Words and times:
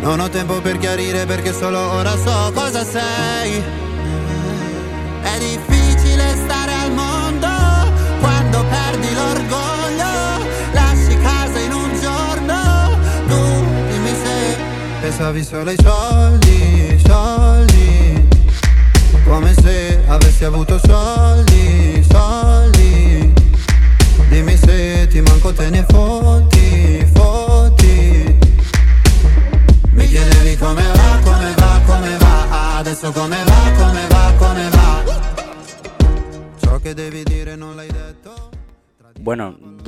non 0.00 0.20
ho 0.20 0.28
tempo 0.28 0.60
per 0.60 0.78
chiarire 0.78 1.26
perché 1.26 1.52
solo 1.52 1.78
ora 1.78 2.16
so 2.16 2.52
cosa 2.54 2.84
sei. 2.84 3.62
È 5.22 5.38
difficile 5.38 6.36
stare 6.44 6.72
al 6.72 6.92
mondo 6.92 7.48
quando 8.20 8.64
perdi 8.64 9.14
l'orgoglio. 9.14 10.46
Lasci 10.72 11.16
casa 11.18 11.58
in 11.58 11.72
un 11.72 12.00
giorno, 12.00 12.98
tu 13.26 13.66
dimmi 13.90 14.10
se 14.10 14.56
pensavi 15.00 15.44
solo 15.44 15.70
ai 15.70 15.78
soldi, 15.82 17.02
soldi. 17.06 18.26
Come 19.24 19.54
se 19.54 20.02
avessi 20.06 20.44
avuto 20.44 20.78
soldi. 20.78 21.97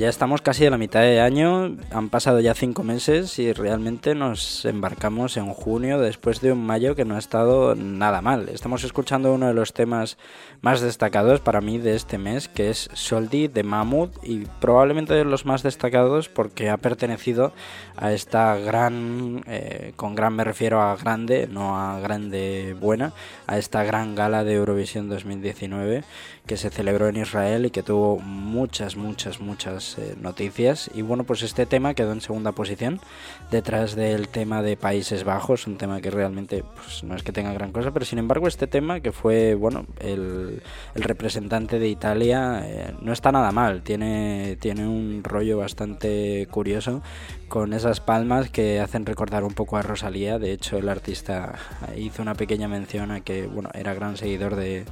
Ya 0.01 0.09
estamos 0.09 0.41
casi 0.41 0.65
a 0.65 0.71
la 0.71 0.79
mitad 0.79 1.01
de 1.01 1.21
año, 1.21 1.77
han 1.91 2.09
pasado 2.09 2.39
ya 2.39 2.55
cinco 2.55 2.81
meses 2.81 3.37
y 3.37 3.53
realmente 3.53 4.15
nos 4.15 4.65
embarcamos 4.65 5.37
en 5.37 5.53
junio 5.53 5.99
después 5.99 6.41
de 6.41 6.51
un 6.51 6.65
mayo 6.65 6.95
que 6.95 7.05
no 7.05 7.17
ha 7.17 7.19
estado 7.19 7.75
nada 7.75 8.19
mal. 8.19 8.49
Estamos 8.49 8.83
escuchando 8.83 9.31
uno 9.31 9.45
de 9.45 9.53
los 9.53 9.73
temas 9.73 10.17
más 10.61 10.81
destacados 10.81 11.39
para 11.39 11.61
mí 11.61 11.77
de 11.77 11.95
este 11.95 12.17
mes, 12.17 12.47
que 12.47 12.71
es 12.71 12.89
Soldi 12.93 13.47
de 13.47 13.61
Mammoth 13.61 14.17
y 14.23 14.47
probablemente 14.59 15.13
de 15.13 15.23
los 15.23 15.45
más 15.45 15.61
destacados 15.61 16.29
porque 16.29 16.71
ha 16.71 16.77
pertenecido 16.77 17.53
a 17.95 18.11
esta 18.11 18.55
gran, 18.55 19.43
eh, 19.45 19.93
con 19.97 20.15
gran 20.15 20.35
me 20.35 20.43
refiero 20.43 20.81
a 20.81 20.95
grande, 20.95 21.47
no 21.47 21.77
a 21.79 21.99
grande 21.99 22.75
buena, 22.79 23.13
a 23.45 23.59
esta 23.59 23.83
gran 23.83 24.15
gala 24.15 24.43
de 24.43 24.55
Eurovisión 24.55 25.09
2019 25.09 26.03
que 26.45 26.57
se 26.57 26.69
celebró 26.69 27.07
en 27.07 27.17
Israel 27.17 27.65
y 27.65 27.69
que 27.69 27.83
tuvo 27.83 28.17
muchas, 28.17 28.95
muchas, 28.95 29.39
muchas 29.39 29.90
eh, 29.97 30.15
noticias. 30.19 30.89
Y 30.93 31.01
bueno, 31.01 31.23
pues 31.23 31.43
este 31.43 31.65
tema 31.65 31.93
quedó 31.93 32.11
en 32.11 32.21
segunda 32.21 32.51
posición, 32.51 32.99
detrás 33.49 33.95
del 33.95 34.27
tema 34.27 34.61
de 34.61 34.77
Países 34.77 35.23
Bajos, 35.23 35.67
un 35.67 35.77
tema 35.77 36.01
que 36.01 36.11
realmente 36.11 36.63
pues, 36.75 37.03
no 37.03 37.15
es 37.15 37.23
que 37.23 37.31
tenga 37.31 37.53
gran 37.53 37.71
cosa, 37.71 37.91
pero 37.91 38.05
sin 38.05 38.19
embargo 38.19 38.47
este 38.47 38.67
tema 38.67 38.99
que 38.99 39.11
fue, 39.11 39.55
bueno, 39.55 39.85
el, 39.99 40.61
representante 40.95 41.79
de 41.79 41.87
Italia 41.87 42.63
eh, 42.65 42.93
no 43.01 43.13
está 43.13 43.31
nada 43.31 43.51
mal, 43.51 43.81
tiene, 43.81 44.57
tiene 44.59 44.87
un 44.87 45.23
rollo 45.23 45.57
bastante 45.57 46.47
curioso 46.51 47.01
con 47.47 47.73
esas 47.73 47.99
palmas 47.99 48.49
que 48.49 48.79
hacen 48.79 49.05
recordar 49.05 49.43
un 49.43 49.53
poco 49.53 49.75
a 49.75 49.81
Rosalía. 49.81 50.39
De 50.39 50.53
hecho, 50.53 50.77
el 50.77 50.87
artista 50.87 51.55
hizo 51.97 52.21
una 52.21 52.33
pequeña 52.33 52.69
mención 52.69 53.11
a 53.11 53.19
que, 53.19 53.45
bueno, 53.45 53.69
era 53.73 53.93
gran 53.93 54.15
seguidor 54.15 54.55
de 54.55 54.85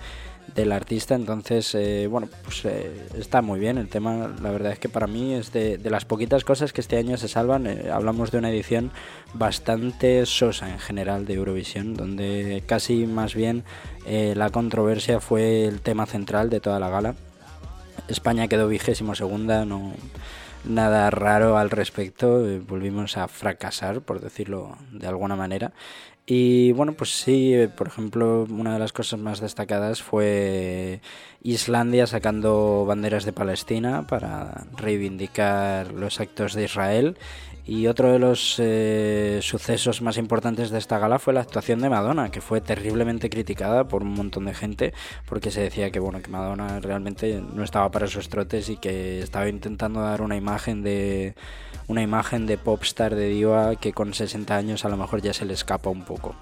del 0.56 0.72
artista. 0.72 1.16
Entonces, 1.16 1.74
eh, 1.76 2.08
bueno, 2.08 2.30
pues 2.44 2.66
eh, 2.66 3.08
está 3.18 3.42
muy 3.42 3.60
bien 3.60 3.78
el 3.78 3.90
tema. 3.90 4.34
La 4.42 4.52
verdad 4.52 4.72
es 4.72 4.80
que 4.80 4.90
para 4.90 5.08
mí 5.08 5.34
es 5.34 5.52
de, 5.52 5.80
las 5.84 6.06
poquitas 6.06 6.44
cosas 6.44 6.74
que 6.74 6.82
este 6.82 6.98
año 6.98 7.18
se 7.18 7.28
salvan. 7.28 7.68
Eh, 7.68 7.90
hablamos 7.92 8.32
de 8.32 8.38
una 8.38 8.50
edición 8.50 8.92
bastante 9.34 10.26
sosa 10.26 10.70
en 10.70 10.80
general 10.80 11.26
de 11.26 11.36
Eurovisión, 11.36 11.94
donde 11.94 12.64
casi 12.66 13.06
más 13.06 13.36
bien 13.36 13.64
la 14.06 14.50
controversia 14.50 15.20
fue 15.20 15.66
el 15.66 15.82
tema 15.82 16.08
central 16.08 16.50
de 16.50 16.60
toda 16.60 16.80
la 16.80 16.90
gala. 16.90 17.16
España 18.08 18.48
quedó 18.48 18.68
vigésimo 18.68 19.14
segunda, 19.14 19.66
no 19.66 19.94
nada 20.66 21.10
raro 21.10 21.58
al 21.58 21.70
respecto, 21.70 22.44
volvimos 22.68 23.18
a 23.18 23.28
fracasar, 23.28 24.02
por 24.02 24.20
decirlo 24.20 24.78
de 24.92 25.08
alguna 25.08 25.36
manera. 25.36 25.72
Y 26.32 26.74
bueno, 26.74 26.94
pues 26.94 27.10
sí, 27.10 27.56
eh, 27.56 27.70
por 27.70 27.88
ejemplo, 27.88 28.46
una 28.52 28.74
de 28.74 28.80
las 28.80 28.94
cosas 28.94 29.20
más 29.20 29.40
destacadas 29.40 30.04
fue 30.04 31.02
Islandia 31.42 32.06
sacando 32.06 32.86
banderas 32.86 33.26
de 33.26 33.34
Palestina 33.34 34.06
para 34.06 34.68
reivindicar 34.78 35.92
los 35.92 36.20
actos 36.20 36.54
de 36.54 36.66
Israel. 36.66 37.18
Y 37.70 37.86
otro 37.86 38.12
de 38.12 38.18
los 38.18 38.56
eh, 38.58 39.42
sucesos 39.44 40.02
más 40.02 40.18
importantes 40.18 40.72
de 40.72 40.80
esta 40.80 40.98
gala 40.98 41.20
fue 41.20 41.36
la 41.36 41.42
actuación 41.42 41.82
de 41.82 41.90
Madonna, 41.92 42.32
que 42.32 42.42
fue 42.42 42.62
terriblemente 42.62 43.30
criticada 43.30 43.88
por 43.88 44.02
un 44.02 44.16
montón 44.16 44.46
de 44.46 44.56
gente, 44.56 44.92
porque 45.28 45.52
se 45.52 45.62
decía 45.62 45.92
que 45.92 46.00
bueno 46.00 46.20
que 46.20 46.32
Madonna 46.32 46.80
realmente 46.80 47.40
no 47.54 47.64
estaba 47.64 47.92
para 47.92 48.08
esos 48.08 48.28
trotes 48.28 48.70
y 48.70 48.78
que 48.78 49.22
estaba 49.22 49.48
intentando 49.48 50.02
dar 50.02 50.24
una 50.24 50.36
imagen 50.36 50.82
de 50.82 51.36
una 51.86 52.02
imagen 52.02 52.48
de 52.48 52.58
popstar 52.58 53.14
de 53.14 53.30
diva 53.30 53.76
que 53.76 53.94
con 53.94 54.16
60 54.16 54.56
años 54.56 54.84
a 54.84 54.90
lo 54.90 54.98
mejor 54.98 55.22
ya 55.22 55.34
se 55.36 55.46
le 55.46 55.54
escapa 55.54 55.92
un 55.92 56.06
poco. 56.06 56.36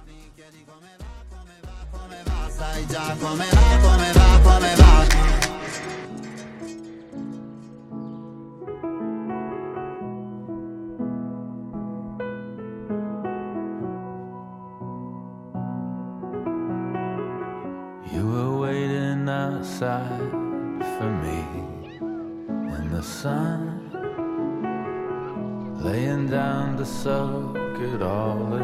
Laying 25.82 26.28
down 26.30 26.76
to 26.78 26.86
soak 26.86 27.58
it 27.80 28.02
all 28.02 28.60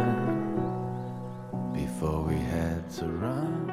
before 1.73 2.23
we 2.27 2.35
had 2.35 2.81
to 2.99 3.05
run. 3.07 3.71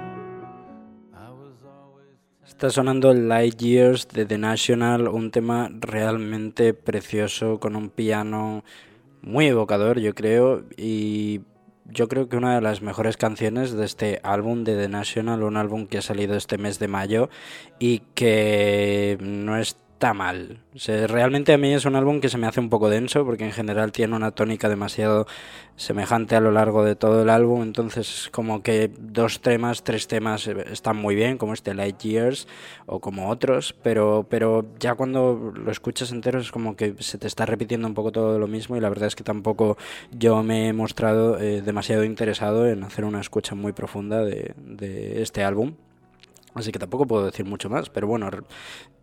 Está 2.46 2.68
sonando 2.68 3.14
Light 3.14 3.62
Years 3.62 4.08
de 4.08 4.26
The 4.26 4.36
National, 4.36 5.08
un 5.08 5.30
tema 5.30 5.70
realmente 5.72 6.74
precioso 6.74 7.58
con 7.58 7.74
un 7.74 7.88
piano 7.88 8.64
muy 9.22 9.46
evocador, 9.46 9.98
yo 10.00 10.14
creo, 10.14 10.64
y 10.76 11.40
yo 11.86 12.08
creo 12.08 12.28
que 12.28 12.36
una 12.36 12.54
de 12.54 12.60
las 12.60 12.82
mejores 12.82 13.16
canciones 13.16 13.72
de 13.72 13.86
este 13.86 14.20
álbum 14.22 14.64
de 14.64 14.76
The 14.76 14.88
National, 14.88 15.42
un 15.42 15.56
álbum 15.56 15.86
que 15.86 15.98
ha 15.98 16.02
salido 16.02 16.36
este 16.36 16.58
mes 16.58 16.78
de 16.78 16.88
mayo 16.88 17.30
y 17.78 18.00
que 18.14 19.16
no 19.20 19.56
está 20.00 20.14
mal. 20.14 20.60
O 20.74 21.06
realmente 21.08 21.52
a 21.52 21.58
mí 21.58 21.74
es 21.74 21.84
un 21.84 21.94
álbum 21.94 22.20
que 22.20 22.30
se 22.30 22.38
me 22.38 22.46
hace 22.46 22.58
un 22.58 22.70
poco 22.70 22.88
denso 22.88 23.26
porque 23.26 23.44
en 23.44 23.52
general 23.52 23.92
tiene 23.92 24.16
una 24.16 24.30
tónica 24.30 24.70
demasiado 24.70 25.26
semejante 25.76 26.36
a 26.36 26.40
lo 26.40 26.52
largo 26.52 26.82
de 26.84 26.96
todo 26.96 27.20
el 27.22 27.28
álbum, 27.28 27.60
entonces 27.60 28.30
como 28.32 28.62
que 28.62 28.90
dos 28.98 29.42
temas, 29.42 29.84
tres 29.84 30.08
temas 30.08 30.46
eh, 30.46 30.56
están 30.72 30.96
muy 30.96 31.14
bien, 31.14 31.36
como 31.36 31.52
este 31.52 31.74
Light 31.74 31.98
Years 31.98 32.48
o 32.86 32.98
como 33.00 33.28
otros, 33.28 33.74
pero, 33.82 34.24
pero 34.26 34.64
ya 34.78 34.94
cuando 34.94 35.52
lo 35.54 35.70
escuchas 35.70 36.12
entero 36.12 36.40
es 36.40 36.50
como 36.50 36.76
que 36.76 36.94
se 37.00 37.18
te 37.18 37.26
está 37.26 37.44
repitiendo 37.44 37.86
un 37.86 37.92
poco 37.92 38.10
todo 38.10 38.38
lo 38.38 38.46
mismo 38.46 38.78
y 38.78 38.80
la 38.80 38.88
verdad 38.88 39.08
es 39.08 39.16
que 39.16 39.24
tampoco 39.24 39.76
yo 40.12 40.42
me 40.42 40.68
he 40.68 40.72
mostrado 40.72 41.38
eh, 41.38 41.60
demasiado 41.60 42.04
interesado 42.04 42.66
en 42.66 42.84
hacer 42.84 43.04
una 43.04 43.20
escucha 43.20 43.54
muy 43.54 43.74
profunda 43.74 44.24
de, 44.24 44.54
de 44.56 45.20
este 45.20 45.44
álbum. 45.44 45.74
Así 46.54 46.72
que 46.72 46.80
tampoco 46.80 47.06
puedo 47.06 47.26
decir 47.26 47.46
mucho 47.46 47.70
más, 47.70 47.90
pero 47.90 48.08
bueno, 48.08 48.28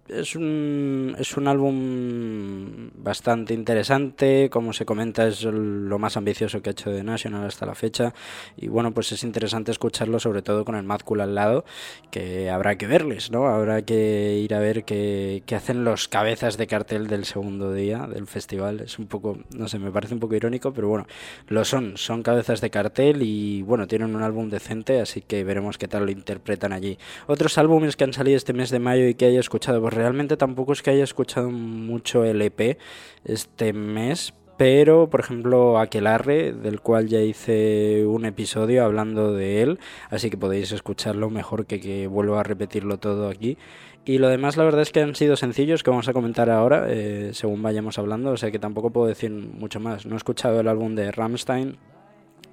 es 0.10 0.36
un, 0.36 1.16
es 1.20 1.36
un 1.38 1.48
álbum 1.48 2.90
bastante 2.96 3.54
interesante, 3.54 4.50
como 4.50 4.74
se 4.74 4.86
comenta 4.86 5.28
es 5.28 5.44
lo 5.44 6.00
más 6.00 6.18
ambicioso 6.18 6.62
que 6.62 6.70
ha 6.70 6.72
hecho 6.72 6.92
The 6.92 7.04
National 7.04 7.46
hasta 7.46 7.66
la 7.66 7.76
fecha 7.76 8.14
y 8.56 8.68
bueno 8.68 8.92
pues 8.92 9.12
es 9.12 9.24
interesante 9.24 9.72
escucharlo 9.72 10.20
sobre 10.20 10.42
todo 10.42 10.66
con 10.66 10.76
el 10.76 10.84
Mad 10.84 11.02
al 11.20 11.36
lado 11.36 11.66
que 12.12 12.50
habrá 12.50 12.78
que 12.78 12.88
verles, 12.88 13.32
¿no? 13.32 13.48
Habrá 13.48 13.82
que 13.84 14.40
ir 14.40 14.54
a 14.54 14.60
ver 14.60 14.84
qué, 14.84 15.44
qué 15.46 15.56
hacen 15.56 15.84
los 15.84 16.08
cabezas 16.08 16.58
de 16.58 16.68
cartel 16.68 17.08
del 17.08 17.26
segundo 17.26 17.74
día 17.74 18.08
del 18.08 18.28
festival, 18.28 18.82
es 18.82 19.00
un 19.00 19.08
poco, 19.08 19.38
no 19.56 19.68
sé, 19.68 19.80
me 19.80 19.92
parece 19.92 20.14
un 20.14 20.20
poco 20.20 20.36
irónico 20.36 20.74
pero 20.74 20.88
bueno, 20.88 21.08
lo 21.48 21.66
son, 21.66 21.98
son 21.98 22.24
cabezas 22.24 22.62
de 22.62 22.70
cartel 22.70 23.22
y 23.22 23.62
bueno, 23.62 23.88
tienen 23.88 24.16
un 24.16 24.24
álbum 24.24 24.50
decente 24.50 25.02
así 25.02 25.22
que 25.22 25.44
veremos 25.44 25.78
qué 25.78 25.88
tal 25.88 26.06
lo 26.06 26.12
interpretan 26.12 26.74
allí. 26.74 26.98
Otros 27.28 27.58
álbumes 27.58 27.96
que 27.96 28.04
han 28.04 28.14
salido 28.14 28.38
este 28.38 28.54
mes 28.54 28.70
de 28.70 28.80
mayo 28.80 29.08
y 29.08 29.16
que 29.16 29.26
haya 29.26 29.40
escuchado 29.40 29.82
pues 29.82 29.97
realmente 29.98 30.38
tampoco 30.38 30.74
es 30.74 30.82
que 30.82 30.92
haya 30.92 31.04
escuchado 31.04 31.50
mucho 31.50 32.24
el 32.24 32.42
EP 32.42 32.78
este 33.26 33.74
mes, 33.74 34.34
pero 34.58 35.10
por 35.10 35.20
ejemplo 35.20 35.80
Aquelarre, 35.80 36.54
del 36.54 36.80
cual 36.82 37.08
ya 37.08 37.20
hice 37.20 38.06
un 38.06 38.26
episodio 38.26 38.84
hablando 38.86 39.34
de 39.34 39.62
él, 39.62 39.80
así 40.10 40.30
que 40.30 40.38
podéis 40.38 40.72
escucharlo 40.72 41.30
mejor 41.30 41.66
que 41.66 41.80
que 41.80 42.08
vuelva 42.08 42.40
a 42.40 42.44
repetirlo 42.44 42.98
todo 42.98 43.30
aquí. 43.30 43.58
Y 44.06 44.20
lo 44.20 44.30
demás, 44.30 44.56
la 44.56 44.64
verdad 44.64 44.84
es 44.84 44.92
que 44.94 45.02
han 45.02 45.16
sido 45.16 45.36
sencillos, 45.36 45.84
que 45.84 45.90
vamos 45.90 46.08
a 46.08 46.14
comentar 46.14 46.50
ahora, 46.50 46.86
eh, 46.88 47.32
según 47.34 47.62
vayamos 47.62 48.00
hablando, 48.00 48.32
o 48.32 48.38
sea 48.38 48.52
que 48.52 48.58
tampoco 48.58 48.90
puedo 48.90 49.08
decir 49.08 49.32
mucho 49.32 49.82
más. 49.82 50.06
No 50.06 50.14
he 50.14 50.18
escuchado 50.18 50.62
el 50.62 50.70
álbum 50.70 50.96
de 50.96 51.12
Rammstein, 51.12 51.78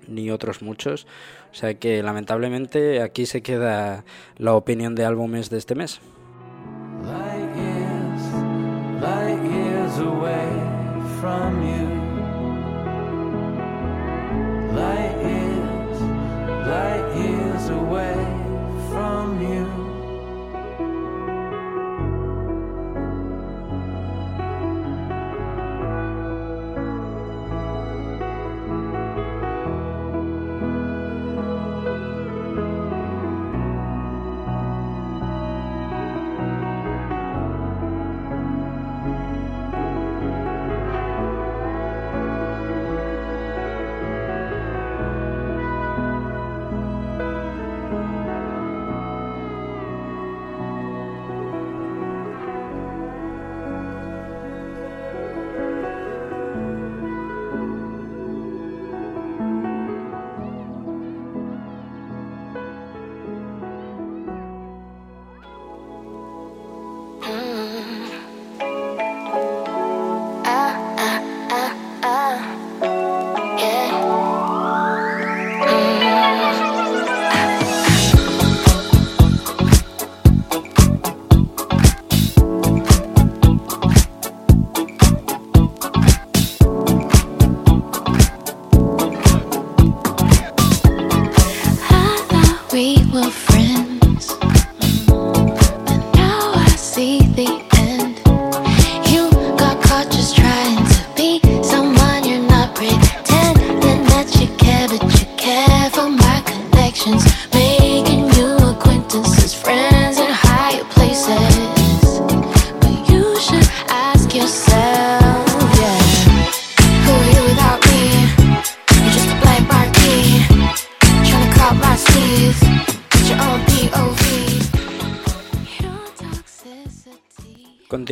ni 0.08 0.30
otros 0.30 0.62
muchos, 0.62 1.06
o 1.52 1.54
sea 1.54 1.74
que 1.74 2.02
lamentablemente 2.02 3.02
aquí 3.02 3.24
se 3.26 3.42
queda 3.42 4.04
la 4.36 4.54
opinión 4.54 4.96
de 4.96 5.04
álbumes 5.04 5.48
de 5.48 5.58
este 5.58 5.76
mes. 5.76 6.00
from 11.24 11.62
you. 11.62 11.83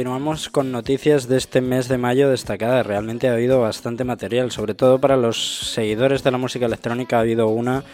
Continuamos 0.02 0.48
con 0.48 0.72
noticias 0.72 1.28
de 1.28 1.36
este 1.36 1.60
mes 1.60 1.86
de 1.86 1.96
mayo 1.96 2.28
destacadas. 2.28 2.84
Realmente 2.84 3.28
ha 3.28 3.34
habido 3.34 3.60
bastante 3.60 4.02
material, 4.02 4.50
sobre 4.50 4.74
todo 4.74 4.98
para 4.98 5.16
los 5.16 5.70
seguidores 5.72 6.24
de 6.24 6.32
la 6.32 6.38
música 6.38 6.66
electrónica 6.66 7.18
ha 7.18 7.20
habido 7.20 7.46
una 7.46 7.84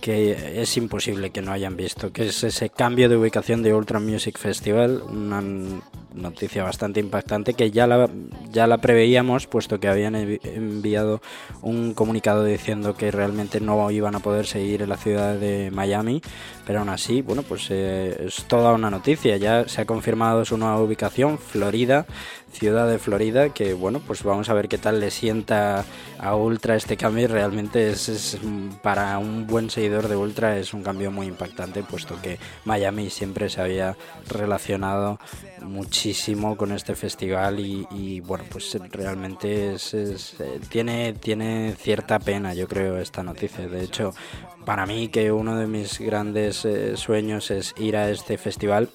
que 0.00 0.62
es 0.62 0.76
imposible 0.76 1.30
que 1.30 1.42
no 1.42 1.52
hayan 1.52 1.76
visto, 1.76 2.12
que 2.12 2.26
es 2.28 2.42
ese 2.42 2.70
cambio 2.70 3.08
de 3.08 3.16
ubicación 3.16 3.62
de 3.62 3.74
Ultra 3.74 4.00
Music 4.00 4.38
Festival, 4.38 5.02
una 5.02 5.42
noticia 6.14 6.64
bastante 6.64 7.00
impactante 7.00 7.54
que 7.54 7.70
ya 7.70 7.86
la, 7.86 8.08
ya 8.50 8.66
la 8.66 8.78
preveíamos, 8.78 9.46
puesto 9.46 9.78
que 9.78 9.88
habían 9.88 10.14
enviado 10.14 11.20
un 11.62 11.94
comunicado 11.94 12.44
diciendo 12.44 12.94
que 12.94 13.10
realmente 13.10 13.60
no 13.60 13.90
iban 13.90 14.14
a 14.14 14.20
poder 14.20 14.46
seguir 14.46 14.82
en 14.82 14.88
la 14.88 14.96
ciudad 14.96 15.36
de 15.36 15.70
Miami, 15.70 16.22
pero 16.66 16.80
aún 16.80 16.88
así, 16.88 17.22
bueno, 17.22 17.42
pues 17.42 17.66
eh, 17.70 18.24
es 18.26 18.44
toda 18.44 18.72
una 18.72 18.90
noticia, 18.90 19.36
ya 19.36 19.68
se 19.68 19.82
ha 19.82 19.84
confirmado 19.84 20.44
su 20.44 20.56
nueva 20.56 20.80
ubicación, 20.80 21.38
Florida, 21.38 22.06
ciudad 22.52 22.88
de 22.88 22.98
Florida, 22.98 23.50
que 23.50 23.74
bueno, 23.74 24.00
pues 24.06 24.22
vamos 24.22 24.48
a 24.48 24.54
ver 24.54 24.68
qué 24.68 24.78
tal 24.78 25.00
le 25.00 25.10
sienta 25.10 25.84
a 26.18 26.34
Ultra 26.34 26.76
este 26.76 26.96
cambio. 26.96 27.28
Realmente 27.28 27.90
es, 27.90 28.38
para 28.82 29.18
un 29.18 29.46
buen 29.46 29.70
seguidor 29.70 30.08
de 30.08 30.16
Ultra 30.16 30.58
es 30.58 30.74
un 30.74 30.82
cambio 30.82 31.10
muy 31.10 31.26
impactante, 31.26 31.82
puesto 31.82 32.20
que 32.20 32.38
Miami 32.64 33.10
siempre 33.10 33.48
se 33.48 33.60
había 33.60 33.96
relacionado 34.28 35.18
muchísimo 35.62 36.56
con 36.56 36.72
este 36.72 36.94
festival 36.94 37.60
y, 37.60 38.20
bueno, 38.20 38.44
pues 38.50 38.76
realmente 38.90 39.74
es, 39.74 39.94
tiene, 40.68 41.12
tiene 41.14 41.74
cierta 41.78 42.18
pena, 42.18 42.54
yo 42.54 42.66
creo, 42.68 42.98
esta 42.98 43.22
noticia. 43.22 43.68
De 43.68 43.82
hecho, 43.82 44.12
para 44.64 44.86
mí 44.86 45.08
que 45.08 45.32
uno 45.32 45.56
de 45.56 45.66
mis 45.66 45.98
grandes 45.98 46.64
eh, 46.64 46.96
sueños 46.96 47.50
es 47.50 47.74
ir 47.78 47.96
a 47.96 48.10
este 48.10 48.38
festival 48.38 48.90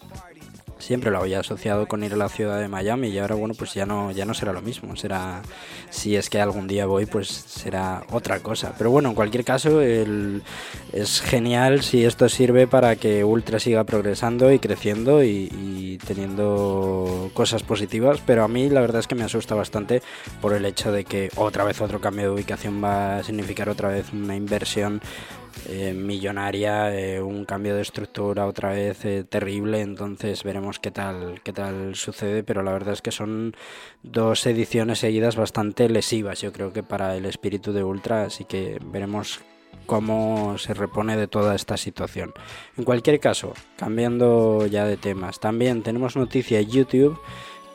siempre 0.86 1.10
lo 1.10 1.18
había 1.18 1.40
asociado 1.40 1.88
con 1.88 2.04
ir 2.04 2.14
a 2.14 2.18
la 2.18 2.30
ciudad 2.30 2.60
de 2.60 2.68
Miami 2.68 3.08
y 3.08 3.18
ahora 3.18 3.34
bueno 3.34 3.56
pues 3.58 3.74
ya 3.74 3.88
no 3.88 4.12
ya 4.12 4.26
no 4.26 4.36
será 4.36 4.54
lo 4.54 4.62
mismo. 4.62 4.96
Será 4.96 5.42
si 5.90 6.16
es 6.16 6.30
que 6.30 6.40
algún 6.40 6.68
día 6.68 6.86
voy 6.86 7.08
pues 7.08 7.28
será 7.28 8.04
otra 8.12 8.40
cosa. 8.42 8.76
Pero 8.78 8.92
bueno 8.92 9.10
en 9.10 9.16
cualquier 9.16 9.44
caso 9.44 9.82
es 9.82 11.22
genial 11.22 11.82
si 11.82 12.06
esto 12.06 12.30
sirve 12.30 12.68
para 12.68 12.96
que 12.98 13.24
Ultra 13.24 13.60
siga 13.60 13.84
progresando 13.84 14.52
y 14.52 14.60
creciendo 14.60 15.24
y, 15.24 15.50
y, 15.52 15.98
teniendo 16.06 17.32
cosas 17.34 17.64
positivas. 17.64 18.22
Pero 18.24 18.44
a 18.44 18.48
mí 18.48 18.70
la 18.70 18.82
verdad 18.82 19.00
es 19.00 19.08
que 19.08 19.16
me 19.16 19.24
asusta 19.24 19.56
bastante 19.56 20.04
por 20.40 20.54
el 20.54 20.66
hecho 20.66 20.92
de 20.92 21.04
que 21.04 21.32
otra 21.36 21.64
vez 21.64 21.82
otro 21.82 22.00
cambio 22.00 22.26
de 22.26 22.32
ubicación 22.32 22.84
va 22.84 23.18
a 23.18 23.24
significar 23.24 23.70
otra 23.70 23.90
vez 23.90 24.14
una 24.14 24.36
inversión 24.36 25.02
eh, 25.68 25.94
millonaria, 25.94 26.96
eh, 26.98 27.22
un 27.22 27.46
cambio 27.46 27.76
de 27.76 27.82
estructura 27.82 28.46
otra 28.46 28.70
vez 28.70 29.04
eh, 29.06 29.24
terrible, 29.24 29.82
entonces 29.82 30.44
veremos 30.44 30.80
qué 30.80 30.92
tal, 30.92 31.42
qué 31.44 31.54
tal 31.54 31.96
sucede, 31.96 32.44
pero 32.44 32.62
la 32.62 32.72
verdad 32.72 32.94
es 32.94 33.02
que 33.02 33.12
son 33.12 33.56
dos 34.04 34.46
ediciones 34.46 35.00
seguidas 35.00 35.36
bastante 35.36 35.90
lesivas, 35.90 36.42
yo 36.42 36.54
creo 36.54 36.72
que 36.72 36.84
para 36.84 37.16
el 37.16 37.26
espíritu 37.26 37.74
de 37.74 37.84
Ultra, 37.84 38.26
así 38.26 38.46
que 38.46 38.78
veremos 38.86 39.42
cómo 39.86 40.58
se 40.58 40.74
repone 40.74 41.16
de 41.18 41.28
toda 41.28 41.56
esta 41.56 41.78
situación. 41.78 42.34
En 42.78 42.84
cualquier 42.84 43.20
caso, 43.20 43.54
cambiando 43.78 44.66
ya 44.68 44.86
de 44.86 44.98
temas, 44.98 45.40
también 45.40 45.84
tenemos 45.84 46.16
noticia 46.16 46.62
YouTube 46.62 47.20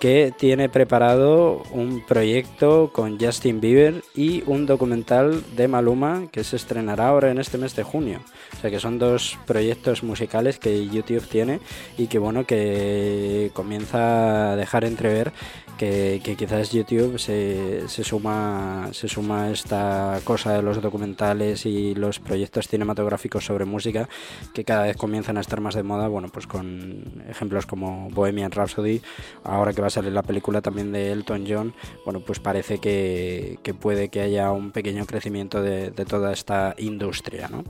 que 0.01 0.33
tiene 0.37 0.71
preparado 0.71 1.63
un 1.73 2.03
proyecto 2.05 2.91
con 2.91 3.21
Justin 3.21 3.61
Bieber 3.61 4.03
y 4.15 4.43
un 4.47 4.65
documental 4.65 5.45
de 5.55 5.69
Maluma 5.69 6.29
que 6.33 6.43
se 6.43 6.57
estrenará 6.57 7.09
ahora 7.09 7.31
en 7.31 7.39
este 7.39 7.59
mes 7.59 7.77
de 7.77 7.83
junio. 7.83 8.21
O 8.57 8.61
sea 8.61 8.71
que 8.71 8.81
son 8.81 8.99
dos 8.99 9.39
proyectos 9.47 10.03
musicales 10.03 10.59
que 10.59 10.89
YouTube 10.89 11.29
tiene 11.29 11.61
y 11.99 12.07
que 12.07 12.19
bueno 12.19 12.47
que 12.47 13.51
comienza 13.53 14.53
a 14.53 14.57
dejar 14.57 14.85
entrever 14.85 15.33
que, 15.81 16.37
quizás 16.37 16.73
YouTube 16.73 17.19
se, 17.19 17.89
se, 17.89 18.05
suma 18.05 18.91
se 18.93 19.09
suma 19.09 19.51
esta 19.51 20.21
cosa 20.25 20.53
de 20.53 20.63
los 20.63 20.83
documentales 20.83 21.65
y 21.65 21.95
los 21.95 22.19
proyectos 22.19 22.69
cinematográficos 22.69 23.47
sobre 23.47 23.65
música 23.65 24.07
que 24.53 24.65
cada 24.65 24.83
vez 24.83 24.99
comienzan 24.99 25.39
a 25.39 25.41
estar 25.41 25.63
más 25.63 25.75
de 25.75 25.83
moda, 25.83 26.09
bueno, 26.09 26.29
pues 26.29 26.47
con 26.47 27.23
ejemplos 27.31 27.65
como 27.65 28.11
Bohemian 28.11 28.51
Rhapsody, 28.51 29.01
ahora 29.43 29.73
que 29.73 29.81
va 29.81 29.87
a 29.87 29.91
salir 29.91 30.13
la 30.13 30.23
película 30.23 30.61
también 30.61 30.93
de 30.93 31.13
Elton 31.13 31.47
John, 31.49 31.75
bueno, 32.05 32.21
pues 32.21 32.41
parece 32.41 32.79
que, 32.79 33.59
puede 33.81 34.11
que 34.11 34.21
haya 34.21 34.53
un 34.53 34.73
pequeño 34.73 35.07
crecimiento 35.07 35.63
de, 35.63 35.93
de 35.93 36.05
toda 36.05 36.33
esta 36.35 36.75
industria, 36.77 37.49
¿no? 37.49 37.65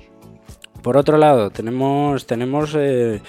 Por 0.83 0.97
otro 0.97 1.19
lado, 1.19 1.51
tenemos, 1.51 2.27
tenemos 2.27 2.75
eh, 2.75 3.21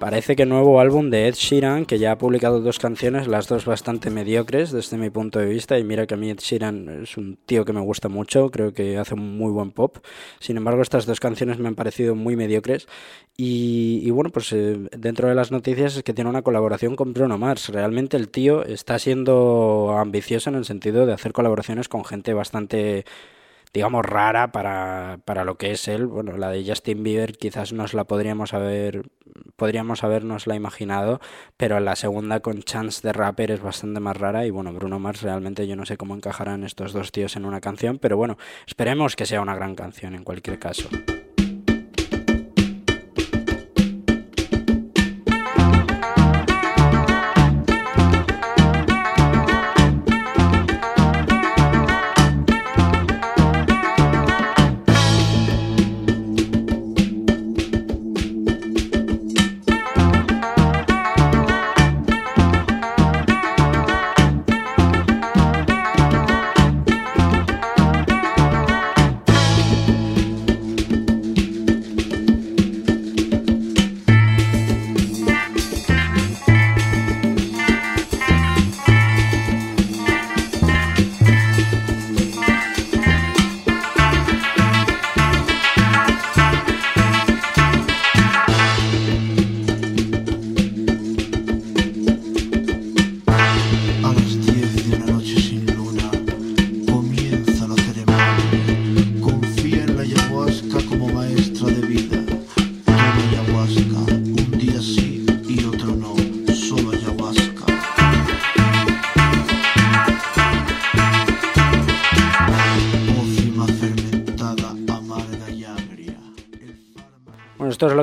parece 0.00 0.34
que 0.34 0.46
nuevo 0.46 0.80
álbum 0.80 1.10
de 1.10 1.28
Ed 1.28 1.34
Sheeran, 1.34 1.86
que 1.86 2.00
ya 2.00 2.10
ha 2.10 2.18
publicado 2.18 2.60
dos 2.60 2.80
canciones, 2.80 3.28
las 3.28 3.46
dos 3.46 3.66
bastante 3.66 4.10
mediocres 4.10 4.72
desde 4.72 4.96
mi 4.96 5.08
punto 5.08 5.38
de 5.38 5.46
vista. 5.46 5.78
Y 5.78 5.84
mira 5.84 6.08
que 6.08 6.14
a 6.14 6.16
mí 6.16 6.28
Ed 6.28 6.38
Sheeran 6.38 7.02
es 7.04 7.16
un 7.16 7.36
tío 7.46 7.64
que 7.64 7.72
me 7.72 7.80
gusta 7.80 8.08
mucho, 8.08 8.50
creo 8.50 8.72
que 8.72 8.98
hace 8.98 9.14
un 9.14 9.38
muy 9.38 9.52
buen 9.52 9.70
pop. 9.70 9.98
Sin 10.40 10.56
embargo, 10.56 10.82
estas 10.82 11.06
dos 11.06 11.20
canciones 11.20 11.58
me 11.60 11.68
han 11.68 11.76
parecido 11.76 12.16
muy 12.16 12.34
mediocres. 12.34 12.88
Y, 13.36 14.10
bueno, 14.10 14.30
pues 14.30 14.52
eh, 14.52 14.76
dentro 14.96 15.28
de 15.28 15.36
las 15.36 15.52
noticias 15.52 15.96
es 15.96 16.02
que 16.02 16.12
tiene 16.12 16.28
una 16.28 16.42
colaboración 16.42 16.96
con 16.96 17.12
Bruno 17.12 17.38
Mars. 17.38 17.68
Realmente 17.68 18.16
el 18.16 18.28
tío 18.28 18.64
está 18.64 18.98
siendo 18.98 19.94
ambicioso 19.96 20.50
en 20.50 20.56
el 20.56 20.64
sentido 20.64 21.06
de 21.06 21.12
hacer 21.12 21.32
colaboraciones 21.32 21.88
con 21.88 22.04
gente 22.04 22.34
bastante 22.34 23.04
digamos, 23.72 24.04
rara 24.04 24.52
para, 24.52 25.20
para 25.24 25.44
lo 25.44 25.56
que 25.56 25.72
es 25.72 25.88
él. 25.88 26.06
Bueno, 26.06 26.36
la 26.36 26.50
de 26.50 26.64
Justin 26.66 27.02
Bieber 27.02 27.36
quizás 27.36 27.72
nos 27.72 27.94
la 27.94 28.04
podríamos 28.04 28.54
haber, 28.54 29.10
podríamos 29.56 30.04
habernos 30.04 30.46
la 30.46 30.54
imaginado, 30.54 31.20
pero 31.56 31.80
la 31.80 31.96
segunda 31.96 32.40
con 32.40 32.62
Chance 32.62 33.06
de 33.06 33.12
Rapper 33.12 33.50
es 33.50 33.62
bastante 33.62 34.00
más 34.00 34.16
rara 34.16 34.46
y 34.46 34.50
bueno, 34.50 34.72
Bruno 34.72 34.98
Mars 34.98 35.22
realmente 35.22 35.66
yo 35.66 35.76
no 35.76 35.86
sé 35.86 35.96
cómo 35.96 36.14
encajarán 36.14 36.64
estos 36.64 36.92
dos 36.92 37.12
tíos 37.12 37.36
en 37.36 37.44
una 37.44 37.60
canción, 37.60 37.98
pero 37.98 38.16
bueno, 38.16 38.36
esperemos 38.66 39.16
que 39.16 39.26
sea 39.26 39.40
una 39.40 39.54
gran 39.54 39.74
canción 39.74 40.14
en 40.14 40.24
cualquier 40.24 40.58
caso. 40.58 40.88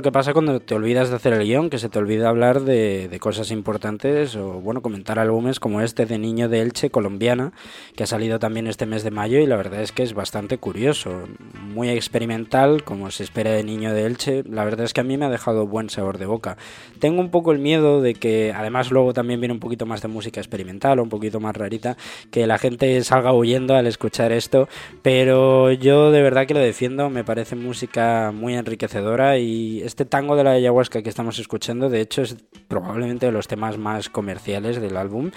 Que 0.05 0.11
pasa 0.11 0.33
cuando 0.33 0.59
te 0.59 0.75
olvidas 0.75 1.09
de 1.09 1.15
hacer 1.15 1.33
el 1.33 1.43
guion, 1.43 1.71
que 1.71 1.79
se 1.79 1.89
te 1.89 1.97
olvida 1.97 2.29
hablar 2.29 2.61
de, 2.61 3.17
cosas 3.19 3.49
importantes 3.49 4.35
o, 4.35 4.61
bueno, 4.61 4.83
comentar 4.83 5.17
álbumes 5.17 5.59
como 5.59 5.81
este 5.81 6.05
de 6.05 6.19
Niño 6.19 6.47
de 6.47 6.61
Elche, 6.61 6.91
colombiana, 6.91 7.53
que 7.95 8.03
ha 8.03 8.05
salido 8.05 8.37
también 8.37 8.67
este 8.67 8.85
mes 8.85 9.03
de 9.03 9.09
mayo 9.09 9.39
y 9.39 9.47
la 9.47 9.55
verdad 9.55 9.81
es 9.81 9.91
que 9.91 10.03
es 10.03 10.13
bastante 10.13 10.59
curioso, 10.59 11.27
muy 11.73 11.89
experimental, 11.89 12.83
como 12.83 13.09
se 13.09 13.23
espera 13.23 13.49
de 13.49 13.63
Niño 13.63 13.95
de 13.95 14.05
Elche. 14.05 14.43
La 14.47 14.63
verdad 14.63 14.85
es 14.85 14.93
que 14.93 15.01
a 15.01 15.03
mí 15.03 15.17
me 15.17 15.25
ha 15.25 15.29
dejado 15.29 15.65
buen 15.65 15.89
sabor 15.89 16.19
de 16.19 16.27
boca. 16.27 16.55
Tengo 16.99 17.19
un 17.19 17.31
poco 17.31 17.51
el 17.51 17.57
miedo 17.57 18.03
de 18.03 18.13
que, 18.13 18.53
además, 18.55 18.91
luego 18.91 19.11
también 19.11 19.39
viene 19.41 19.53
un 19.53 19.59
poquito 19.59 19.87
más 19.87 20.03
de 20.03 20.07
música 20.07 20.39
experimental, 20.39 20.99
un 20.99 21.09
poquito 21.09 21.39
más 21.39 21.57
rarita, 21.57 21.97
que 22.29 22.45
la 22.45 22.59
gente 22.59 23.03
salga 23.03 23.33
huyendo 23.33 23.75
al 23.75 23.87
escuchar 23.87 24.31
esto, 24.31 24.69
pero 25.01 25.71
yo 25.71 26.11
de 26.11 26.21
verdad 26.21 26.45
que 26.45 26.53
lo 26.53 26.59
defiendo, 26.59 27.09
me 27.09 27.23
parece 27.23 27.55
música 27.55 28.31
muy 28.31 28.53
enriquecedora 28.53 29.39
y 29.39 29.81
este 29.95 30.03
tango 30.03 30.35
de 30.35 30.43
la 30.43 30.51
ayahuasca 30.51 31.01
que 31.01 31.07
estamos 31.07 31.39
escuchando, 31.39 31.89
de 31.89 32.01
hecho, 32.01 32.21
es 32.21 32.35
probablemente 32.67 33.27
de 33.27 33.31
los 33.31 33.47
temas 33.47 33.77
más 33.77 34.09
comerciales 34.09 34.81
del 34.81 34.97
álbum 34.97 35.31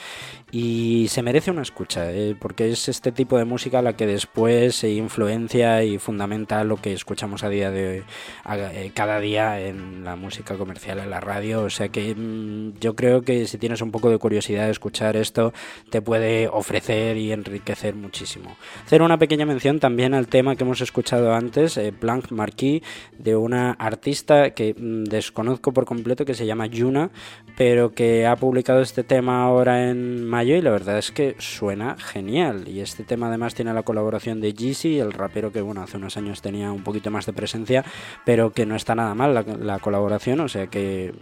y 0.50 1.06
se 1.10 1.22
merece 1.22 1.52
una 1.52 1.62
escucha, 1.62 2.10
eh, 2.10 2.34
porque 2.36 2.68
es 2.68 2.88
este 2.88 3.12
tipo 3.12 3.38
de 3.38 3.44
música 3.44 3.82
la 3.82 3.94
que 3.94 4.08
después 4.08 4.74
se 4.74 4.90
influencia 4.90 5.84
y 5.84 5.98
fundamenta 5.98 6.64
lo 6.64 6.76
que 6.76 6.92
escuchamos 6.92 7.44
a 7.44 7.48
día 7.50 7.70
de 7.70 8.02
eh, 8.50 8.90
cada 8.94 9.20
día 9.20 9.60
en 9.60 10.02
la 10.02 10.16
música 10.16 10.56
comercial, 10.56 10.98
en 10.98 11.10
la 11.10 11.20
radio. 11.20 11.62
O 11.62 11.70
sea 11.70 11.90
que 11.90 12.16
mm, 12.16 12.80
yo 12.80 12.96
creo 12.96 13.22
que 13.22 13.46
si 13.46 13.58
tienes 13.58 13.80
un 13.80 13.92
poco 13.92 14.10
de 14.10 14.18
curiosidad 14.18 14.64
de 14.64 14.72
escuchar 14.72 15.16
esto, 15.16 15.52
te 15.90 16.02
puede 16.02 16.48
ofrecer 16.48 17.16
y 17.16 17.30
enriquecer 17.30 17.94
muchísimo. 17.94 18.56
Hacer 18.84 19.02
una 19.02 19.18
pequeña 19.18 19.46
mención 19.46 19.78
también 19.78 20.14
al 20.14 20.26
tema 20.26 20.56
que 20.56 20.64
hemos 20.64 20.80
escuchado 20.80 21.32
antes, 21.32 21.76
eh, 21.76 21.92
Blanc 21.92 22.32
Marquis, 22.32 22.82
de 23.16 23.36
una 23.36 23.72
artista 23.72 24.47
que 24.50 24.74
mm, 24.74 25.04
desconozco 25.04 25.72
por 25.72 25.84
completo 25.84 26.24
que 26.24 26.34
se 26.34 26.46
llama 26.46 26.66
Yuna, 26.66 27.10
pero 27.56 27.92
que 27.92 28.26
ha 28.26 28.36
publicado 28.36 28.80
este 28.80 29.04
tema 29.04 29.42
ahora 29.42 29.90
en 29.90 30.26
mayo 30.26 30.56
y 30.56 30.62
la 30.62 30.70
verdad 30.70 30.98
es 30.98 31.10
que 31.10 31.36
suena 31.38 31.96
genial. 31.96 32.68
Y 32.68 32.80
este 32.80 33.04
tema 33.04 33.28
además 33.28 33.54
tiene 33.54 33.72
la 33.72 33.82
colaboración 33.82 34.40
de 34.40 34.52
Jeezy, 34.52 34.98
el 34.98 35.12
rapero 35.12 35.52
que 35.52 35.60
bueno 35.60 35.82
hace 35.82 35.96
unos 35.96 36.16
años 36.16 36.42
tenía 36.42 36.72
un 36.72 36.84
poquito 36.84 37.10
más 37.10 37.26
de 37.26 37.32
presencia, 37.32 37.84
pero 38.24 38.52
que 38.52 38.66
no 38.66 38.76
está 38.76 38.94
nada 38.94 39.14
mal 39.14 39.34
la, 39.34 39.42
la 39.42 39.78
colaboración, 39.78 40.40
o 40.40 40.48
sea 40.48 40.68
que 40.68 41.14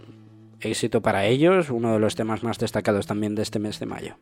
éxito 0.59 1.01
para 1.01 1.25
ellos, 1.25 1.69
uno 1.69 1.93
de 1.93 1.99
los 1.99 2.15
temas 2.15 2.43
más 2.43 2.57
destacados 2.57 3.07
también 3.07 3.35
de 3.35 3.43
este 3.43 3.59
mes 3.59 3.79
de 3.79 3.85
mayo. 3.85 4.15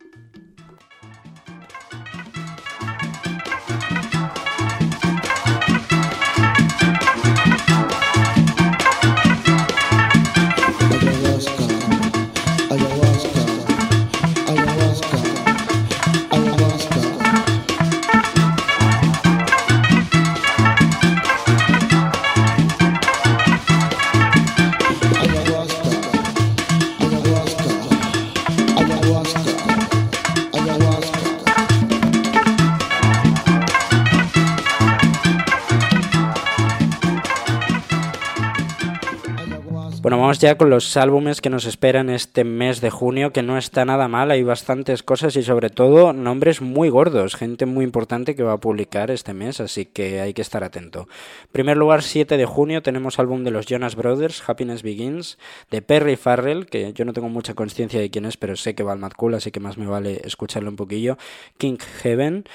Ya 40.40 40.58
con 40.58 40.70
los 40.70 40.98
álbumes 40.98 41.42
que 41.42 41.50
nos 41.50 41.66
esperan 41.66 42.10
este 42.10 42.44
mes 42.44 42.82
de 42.82 42.90
junio, 42.90 43.32
que 43.32 43.44
no 43.44 43.58
está 43.58 43.86
nada 43.86 44.08
mal, 44.08 44.32
hay 44.32 44.44
bastantes 44.44 45.04
cosas 45.04 45.36
y 45.36 45.44
sobre 45.44 45.70
todo 45.70 46.14
nombres 46.14 46.62
muy 46.62 46.90
gordos, 46.90 47.36
gente 47.36 47.66
muy 47.66 47.86
importante 47.86 48.36
que 48.36 48.44
va 48.44 48.54
a 48.54 48.60
publicar 48.60 49.12
este 49.12 49.34
mes, 49.34 49.60
así 49.60 49.86
que 49.86 50.22
hay 50.22 50.34
que 50.34 50.42
estar 50.42 50.64
atento. 50.64 51.08
En 51.44 51.52
primer 51.52 51.78
lugar, 51.78 52.04
7 52.04 52.38
de 52.38 52.46
junio 52.46 52.82
tenemos 52.82 53.20
álbum 53.20 53.44
de 53.44 53.52
los 53.52 53.66
Jonas 53.66 53.96
Brothers, 53.96 54.44
Happiness 54.48 54.84
Begins, 54.84 55.38
de 55.72 55.82
Perry 55.82 56.16
Farrell, 56.16 56.66
que 56.66 56.94
yo 56.94 57.06
no 57.06 57.14
tengo 57.14 57.30
mucha 57.30 57.54
conciencia 57.54 58.00
de 58.00 58.10
quién 58.10 58.26
es, 58.26 58.38
pero 58.38 58.56
sé 58.56 58.76
que 58.76 58.84
va 58.84 58.94
al 58.94 59.00
Mad 59.00 59.14
Cool, 59.14 59.36
así 59.36 59.52
que 59.52 59.60
más 59.60 59.78
me 59.78 59.88
vale 59.88 60.22
escucharlo 60.24 60.70
un 60.70 60.76
poquillo. 60.76 61.18
King 61.58 61.78
Heaven, 62.02 62.46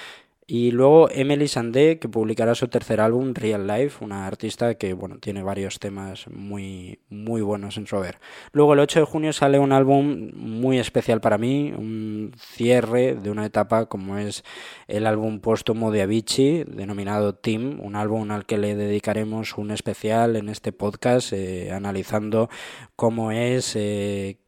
y 0.51 0.73
luego 0.73 1.09
Emily 1.13 1.47
Sandé, 1.47 2.01
que 2.01 2.09
publicará 2.09 2.57
su 2.57 2.67
tercer 2.67 3.01
álbum, 3.01 3.35
Real 3.35 3.69
Life, 3.69 4.05
una 4.05 4.27
artista 4.27 4.75
que 4.75 4.95
bueno, 4.95 5.19
tiene 5.21 5.45
varios 5.45 5.79
temas 5.79 6.27
muy, 6.29 6.99
muy 7.09 7.41
buenos 7.41 7.77
en 7.77 7.87
su 7.87 7.95
haber. 7.95 8.19
Luego 8.51 8.73
el 8.73 8.81
8 8.81 8.99
de 8.99 9.07
junio 9.07 9.33
sale 9.33 9.61
un 9.61 9.71
álbum 9.71 10.33
muy 10.35 10.81
especial 10.81 11.21
para 11.21 11.39
mí, 11.39 11.73
un 11.73 12.33
cierre 12.37 13.15
de 13.15 13.31
una 13.31 13.47
etapa 13.47 13.87
como 13.87 14.19
es 14.19 14.43
el 14.89 15.07
álbum 15.07 15.39
póstumo 15.39 15.93
de 15.93 16.03
Avicii, 16.03 16.65
denominado 16.65 17.37
Team, 17.37 17.79
un 17.81 17.95
álbum 17.95 18.29
al 18.33 18.45
que 18.45 18.59
le 18.59 18.75
dedicaremos 18.75 19.57
un 19.57 19.71
especial 19.71 20.35
en 20.35 20.49
este 20.49 20.73
podcast, 20.73 21.33
eh, 21.33 21.71
analizando 21.71 22.51
cómo 22.97 23.31
es... 23.31 23.77
Eh, 23.77 24.40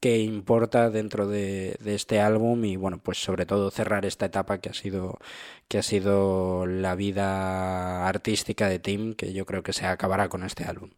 que 0.00 0.18
importa 0.18 0.90
dentro 0.90 1.26
de, 1.26 1.78
este 1.84 2.20
álbum 2.20 2.64
y 2.64 2.76
bueno 2.76 2.98
pues 2.98 3.18
sobre 3.18 3.46
todo 3.46 3.70
cerrar 3.70 4.04
esta 4.06 4.26
etapa 4.26 4.58
que 4.58 4.70
ha 4.70 4.74
sido 4.74 5.18
que 5.68 5.78
ha 5.78 5.82
sido 5.82 6.66
la 6.66 6.94
vida 6.94 8.06
artística 8.08 8.68
de 8.68 8.78
Tim 8.78 9.14
que 9.14 9.32
yo 9.32 9.46
creo 9.46 9.62
que 9.62 9.72
se 9.72 9.86
acabará 9.86 10.28
con 10.28 10.44
este 10.44 10.64
álbum 10.64 10.90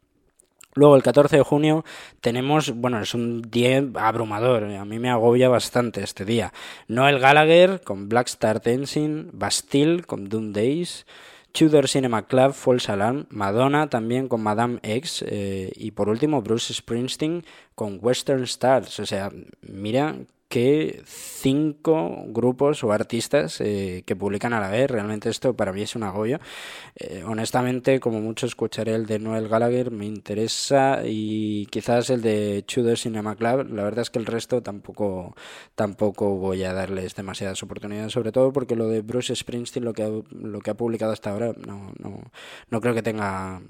Luego 0.74 0.94
el 0.94 1.02
14 1.02 1.38
de 1.38 1.42
junio 1.42 1.84
tenemos, 2.20 2.70
bueno, 2.76 3.00
es 3.00 3.12
un 3.14 3.42
día 3.42 3.84
abrumador, 3.94 4.62
a 4.64 4.84
mí 4.84 5.00
me 5.00 5.10
agobia 5.10 5.48
bastante 5.48 6.00
este 6.02 6.24
día. 6.24 6.52
Noel 6.86 7.18
Gallagher 7.18 7.80
con 7.80 8.08
Black 8.08 8.28
Star 8.28 8.62
Dancing, 8.62 9.30
Bastille 9.32 10.04
con 10.04 10.28
Doom 10.28 10.52
Days, 10.52 11.06
Tudor 11.52 11.88
Cinema 11.88 12.26
Club, 12.26 12.52
False 12.52 12.90
Alarm, 12.90 13.26
Madonna 13.30 13.88
también 13.88 14.28
con 14.28 14.42
Madame 14.42 14.78
X 14.82 15.24
eh, 15.26 15.72
y 15.74 15.90
por 15.90 16.08
último 16.08 16.42
Bruce 16.42 16.72
Springsteen 16.72 17.44
con 17.74 17.98
Western 18.00 18.44
Stars. 18.44 19.00
O 19.00 19.06
sea, 19.06 19.30
mira 19.62 20.16
que 20.50 21.00
cinco 21.06 22.24
grupos 22.26 22.82
o 22.82 22.90
artistas 22.90 23.60
eh, 23.60 24.02
que 24.04 24.16
publican 24.16 24.52
a 24.52 24.58
la 24.60 24.68
vez. 24.68 24.90
Realmente 24.90 25.30
esto 25.30 25.54
para 25.54 25.72
mí 25.72 25.82
es 25.82 25.94
un 25.94 26.02
agobio. 26.02 26.40
Eh, 26.96 27.22
honestamente, 27.24 28.00
como 28.00 28.20
mucho 28.20 28.46
escucharé 28.46 28.96
el 28.96 29.06
de 29.06 29.20
Noel 29.20 29.46
Gallagher, 29.46 29.92
me 29.92 30.06
interesa 30.06 31.02
y 31.06 31.66
quizás 31.66 32.10
el 32.10 32.20
de 32.22 32.64
Tudor 32.66 32.98
Cinema 32.98 33.36
Club. 33.36 33.72
La 33.72 33.84
verdad 33.84 34.02
es 34.02 34.10
que 34.10 34.18
el 34.18 34.26
resto 34.26 34.60
tampoco, 34.60 35.36
tampoco 35.76 36.34
voy 36.36 36.64
a 36.64 36.72
darles 36.72 37.14
demasiadas 37.14 37.62
oportunidades, 37.62 38.12
sobre 38.12 38.32
todo 38.32 38.52
porque 38.52 38.74
lo 38.74 38.88
de 38.88 39.02
Bruce 39.02 39.36
Springsteen, 39.36 39.84
lo 39.84 39.92
que 39.92 40.02
ha, 40.02 40.10
lo 40.32 40.60
que 40.60 40.70
ha 40.72 40.74
publicado 40.74 41.12
hasta 41.12 41.30
ahora, 41.30 41.52
no, 41.64 41.92
no, 42.00 42.22
no 42.70 42.80
creo 42.80 42.94
que 42.94 43.02
tenga 43.02 43.62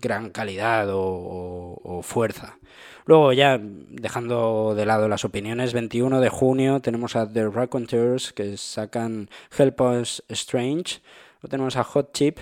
gran 0.00 0.30
calidad 0.30 0.88
o 0.90 2.00
fuerza. 2.02 2.58
Luego 3.06 3.32
ya 3.32 3.60
dejando 3.60 4.74
de 4.74 4.84
lado 4.84 5.08
las 5.08 5.24
opiniones, 5.24 5.72
21 5.72 6.20
de 6.20 6.28
junio 6.28 6.80
tenemos 6.80 7.14
a 7.14 7.32
The 7.32 7.48
Raconteurs 7.48 8.32
que 8.32 8.56
sacan 8.56 9.30
Help 9.56 9.80
Us 9.80 10.24
Strange. 10.28 11.00
Luego 11.36 11.48
tenemos 11.48 11.76
a 11.76 11.84
Hot 11.84 12.12
Chip 12.12 12.38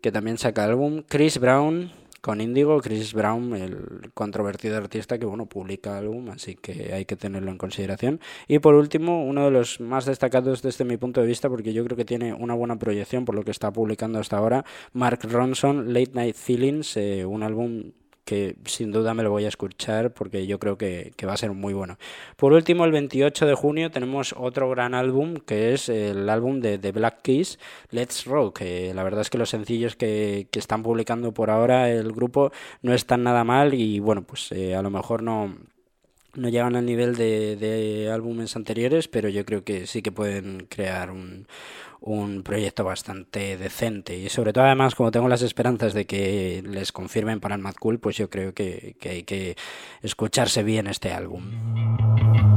que 0.00 0.10
también 0.10 0.38
saca 0.38 0.64
álbum. 0.64 1.02
Chris 1.06 1.38
Brown 1.38 1.92
con 2.22 2.40
Indigo, 2.40 2.80
Chris 2.80 3.12
Brown, 3.12 3.54
el 3.54 4.10
controvertido 4.14 4.78
artista 4.78 5.18
que 5.18 5.26
bueno 5.26 5.44
publica 5.46 5.98
álbum, 5.98 6.30
así 6.30 6.54
que 6.54 6.92
hay 6.94 7.04
que 7.04 7.16
tenerlo 7.16 7.50
en 7.50 7.58
consideración. 7.58 8.20
Y 8.48 8.58
por 8.60 8.74
último, 8.74 9.24
uno 9.24 9.44
de 9.44 9.50
los 9.50 9.80
más 9.80 10.06
destacados 10.06 10.62
desde 10.62 10.86
mi 10.86 10.96
punto 10.96 11.20
de 11.20 11.26
vista, 11.26 11.48
porque 11.48 11.74
yo 11.74 11.84
creo 11.84 11.98
que 11.98 12.04
tiene 12.06 12.32
una 12.32 12.54
buena 12.54 12.78
proyección 12.78 13.26
por 13.26 13.34
lo 13.34 13.42
que 13.42 13.50
está 13.50 13.70
publicando 13.72 14.18
hasta 14.18 14.36
ahora, 14.38 14.64
Mark 14.92 15.20
Ronson, 15.22 15.92
Late 15.92 16.12
Night 16.14 16.36
Feelings, 16.36 16.96
eh, 16.96 17.24
un 17.24 17.42
álbum 17.42 17.92
que 18.24 18.56
sin 18.64 18.92
duda 18.92 19.14
me 19.14 19.22
lo 19.22 19.30
voy 19.30 19.44
a 19.44 19.48
escuchar 19.48 20.12
porque 20.12 20.46
yo 20.46 20.58
creo 20.58 20.78
que, 20.78 21.12
va 21.26 21.32
a 21.32 21.36
ser 21.36 21.52
muy 21.52 21.74
bueno. 21.74 21.98
Por 22.36 22.52
último, 22.52 22.84
el 22.84 22.92
28 22.92 23.46
de 23.46 23.54
junio 23.54 23.90
tenemos 23.90 24.34
otro 24.36 24.68
gran 24.70 24.94
álbum 24.94 25.36
que 25.36 25.74
es 25.74 25.88
el 25.88 26.28
álbum 26.28 26.60
de 26.60 26.78
The 26.78 26.92
Black 26.92 27.22
Keys, 27.22 27.58
Let's 27.90 28.24
Rock. 28.26 28.60
la 28.60 29.02
verdad 29.02 29.22
es 29.22 29.30
que 29.30 29.38
los 29.38 29.50
sencillos 29.50 29.96
que, 29.96 30.48
están 30.52 30.82
publicando 30.82 31.32
por 31.32 31.50
ahora 31.50 31.90
el 31.90 32.12
grupo 32.12 32.52
no 32.82 32.92
están 32.92 33.22
nada 33.22 33.44
mal 33.44 33.72
y 33.72 33.98
bueno, 33.98 34.22
pues 34.22 34.52
eh, 34.52 34.74
a 34.74 34.82
lo 34.82 34.90
mejor 34.90 35.22
no 35.22 35.56
no 36.34 36.48
llegan 36.48 36.76
al 36.76 36.86
nivel 36.86 37.16
de, 37.16 37.56
de, 37.56 38.10
álbumes 38.10 38.56
anteriores, 38.56 39.08
pero 39.08 39.28
yo 39.28 39.44
creo 39.44 39.64
que 39.64 39.86
sí 39.86 40.02
que 40.02 40.12
pueden 40.12 40.66
crear 40.68 41.10
un, 41.10 41.46
un 42.00 42.42
proyecto 42.42 42.84
bastante 42.84 43.56
decente 43.56 44.16
y 44.16 44.28
sobre 44.28 44.52
todo 44.52 44.64
además 44.64 44.94
como 44.94 45.10
tengo 45.10 45.28
las 45.28 45.42
esperanzas 45.42 45.92
de 45.92 46.06
que 46.06 46.62
les 46.66 46.92
confirmen 46.92 47.40
para 47.40 47.54
el 47.54 47.60
Mad 47.60 47.74
Cool 47.74 47.98
pues 47.98 48.16
yo 48.16 48.30
creo 48.30 48.54
que, 48.54 48.96
que 49.00 49.10
hay 49.10 49.22
que 49.22 49.56
escucharse 50.02 50.62
bien 50.62 50.86
este 50.86 51.12
álbum. 51.12 52.49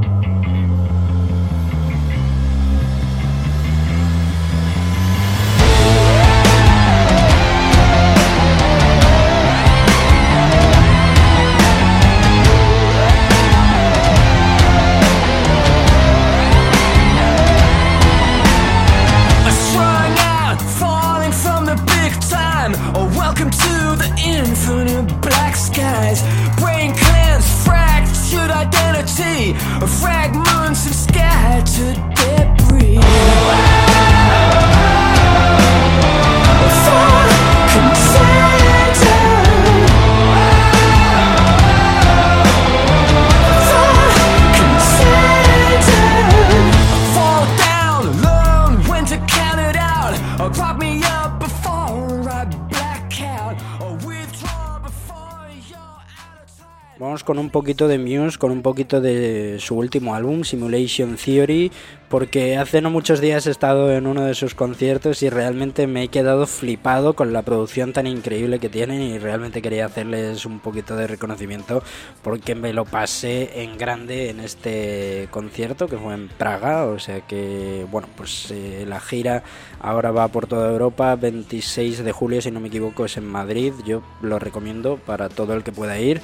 Poquito 57.64 57.88
de 57.88 57.98
Muse, 57.98 58.36
con 58.36 58.50
un 58.50 58.60
poquito 58.60 59.00
de 59.00 59.56
su 59.58 59.74
último 59.76 60.14
álbum, 60.14 60.44
Simulation 60.44 61.16
Theory, 61.16 61.72
porque 62.10 62.58
hace 62.58 62.82
no 62.82 62.90
muchos 62.90 63.22
días 63.22 63.46
he 63.46 63.50
estado 63.50 63.90
en 63.90 64.06
uno 64.06 64.20
de 64.20 64.34
sus 64.34 64.54
conciertos 64.54 65.22
y 65.22 65.30
realmente 65.30 65.86
me 65.86 66.02
he 66.02 66.08
quedado 66.08 66.46
flipado 66.46 67.14
con 67.14 67.32
la 67.32 67.40
producción 67.40 67.94
tan 67.94 68.06
increíble 68.06 68.58
que 68.58 68.68
tienen 68.68 69.00
y 69.00 69.18
realmente 69.18 69.62
quería 69.62 69.86
hacerles 69.86 70.44
un 70.44 70.60
poquito 70.60 70.94
de 70.94 71.06
reconocimiento 71.06 71.82
porque 72.22 72.54
me 72.54 72.74
lo 72.74 72.84
pasé 72.84 73.62
en 73.62 73.78
grande 73.78 74.28
en 74.28 74.40
este 74.40 75.28
concierto 75.30 75.88
que 75.88 75.96
fue 75.96 76.12
en 76.12 76.28
Praga, 76.28 76.84
o 76.84 76.98
sea 76.98 77.22
que 77.22 77.86
bueno, 77.90 78.08
pues 78.14 78.50
eh, 78.50 78.84
la 78.86 79.00
gira 79.00 79.42
ahora 79.80 80.10
va 80.10 80.28
por 80.28 80.46
toda 80.46 80.70
Europa, 80.70 81.16
26 81.16 82.04
de 82.04 82.12
julio 82.12 82.42
si 82.42 82.50
no 82.50 82.60
me 82.60 82.68
equivoco 82.68 83.06
es 83.06 83.16
en 83.16 83.26
Madrid, 83.26 83.72
yo 83.86 84.02
lo 84.20 84.38
recomiendo 84.38 84.98
para 84.98 85.30
todo 85.30 85.54
el 85.54 85.62
que 85.62 85.72
pueda 85.72 85.98
ir 85.98 86.20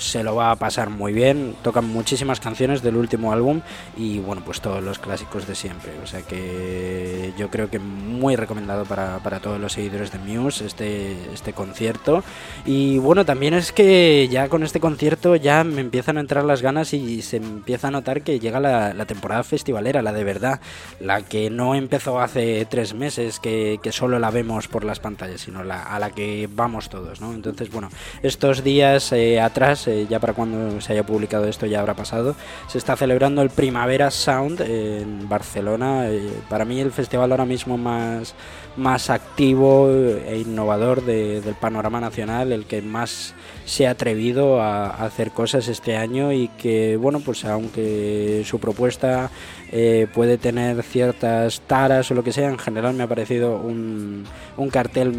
se 0.00 0.24
lo 0.24 0.34
va 0.34 0.50
a 0.50 0.56
pasar 0.56 0.90
muy 0.90 1.12
bien. 1.12 1.54
Tocan 1.62 1.86
muchísimas 1.86 2.40
canciones 2.40 2.82
del 2.82 2.96
último 2.96 3.32
álbum 3.32 3.60
y 3.96 4.18
bueno, 4.18 4.42
pues 4.44 4.60
todos 4.60 4.82
los 4.82 4.98
clásicos 4.98 5.46
de 5.46 5.54
siempre. 5.54 5.92
O 6.02 6.06
sea 6.06 6.22
que 6.22 7.32
yo 7.38 7.50
creo 7.50 7.70
que 7.70 7.78
muy 7.78 8.36
recomendado 8.36 8.84
para, 8.84 9.18
para 9.18 9.40
todos 9.40 9.60
los 9.60 9.72
seguidores 9.72 10.12
de 10.12 10.18
Muse 10.18 10.66
este, 10.66 11.16
este 11.32 11.52
concierto. 11.52 12.24
Y 12.64 12.98
bueno, 12.98 13.24
también 13.24 13.54
es 13.54 13.72
que 13.72 14.28
ya 14.30 14.48
con 14.48 14.62
este 14.62 14.80
concierto 14.80 15.36
ya 15.36 15.64
me 15.64 15.80
empiezan 15.80 16.16
a 16.16 16.20
entrar 16.20 16.44
las 16.44 16.62
ganas 16.62 16.92
y 16.94 17.22
se 17.22 17.36
empieza 17.36 17.88
a 17.88 17.90
notar 17.90 18.22
que 18.22 18.40
llega 18.40 18.60
la, 18.60 19.06
temporada 19.06 19.42
festivalera, 19.42 20.02
la 20.02 20.12
de 20.12 20.24
verdad, 20.24 20.60
la 21.00 21.22
que 21.22 21.50
no 21.50 21.74
empezó 21.74 22.20
hace 22.20 22.64
tres 22.66 22.94
meses, 22.94 23.40
que, 23.40 23.80
que 23.82 23.92
solo 23.92 24.18
la 24.18 24.30
vemos 24.30 24.68
por 24.68 24.84
las 24.84 25.00
pantallas, 25.00 25.40
sino 25.40 25.64
la, 25.64 25.82
a 25.82 25.98
la 25.98 26.10
que 26.10 26.48
vamos 26.50 26.88
todos, 26.88 27.20
¿no? 27.20 27.32
Entonces, 27.32 27.70
bueno, 27.70 27.90
estos 28.22 28.62
días 28.62 29.12
eh, 29.12 29.40
atrás 29.40 29.88
eh, 29.90 30.06
ya 30.08 30.18
para 30.20 30.32
cuando 30.32 30.80
se 30.80 30.92
haya 30.92 31.04
publicado 31.04 31.46
esto 31.46 31.66
ya 31.66 31.80
habrá 31.80 31.94
pasado, 31.94 32.34
se 32.68 32.78
está 32.78 32.96
celebrando 32.96 33.42
el 33.42 33.50
Primavera 33.50 34.10
Sound 34.10 34.60
en 34.60 35.28
Barcelona. 35.28 36.08
Eh, 36.08 36.30
para 36.48 36.64
mí 36.64 36.80
el 36.80 36.92
festival 36.92 37.30
ahora 37.32 37.44
mismo 37.44 37.76
más, 37.76 38.34
más 38.76 39.10
activo 39.10 39.90
e 39.90 40.38
innovador 40.38 41.04
del 41.04 41.54
panorama 41.54 42.00
nacional, 42.00 42.52
el 42.52 42.66
que 42.66 42.82
más 42.82 43.34
se 43.64 43.86
ha 43.86 43.90
atrevido 43.90 44.60
a, 44.60 44.88
hacer 44.88 45.30
cosas 45.30 45.68
este 45.68 45.96
año 45.96 46.32
y 46.32 46.48
que, 46.48 46.96
bueno, 46.96 47.20
pues 47.20 47.44
aunque 47.44 48.42
su 48.44 48.58
propuesta 48.58 49.30
eh, 49.72 50.06
puede 50.12 50.38
tener 50.38 50.82
ciertas 50.82 51.60
taras 51.62 52.10
o 52.10 52.14
lo 52.14 52.24
que 52.24 52.32
sea, 52.32 52.48
en 52.48 52.58
general 52.58 52.94
me 52.94 53.04
ha 53.04 53.06
parecido 53.06 53.56
un, 53.56 54.24
un 54.56 54.70
cartel 54.70 55.14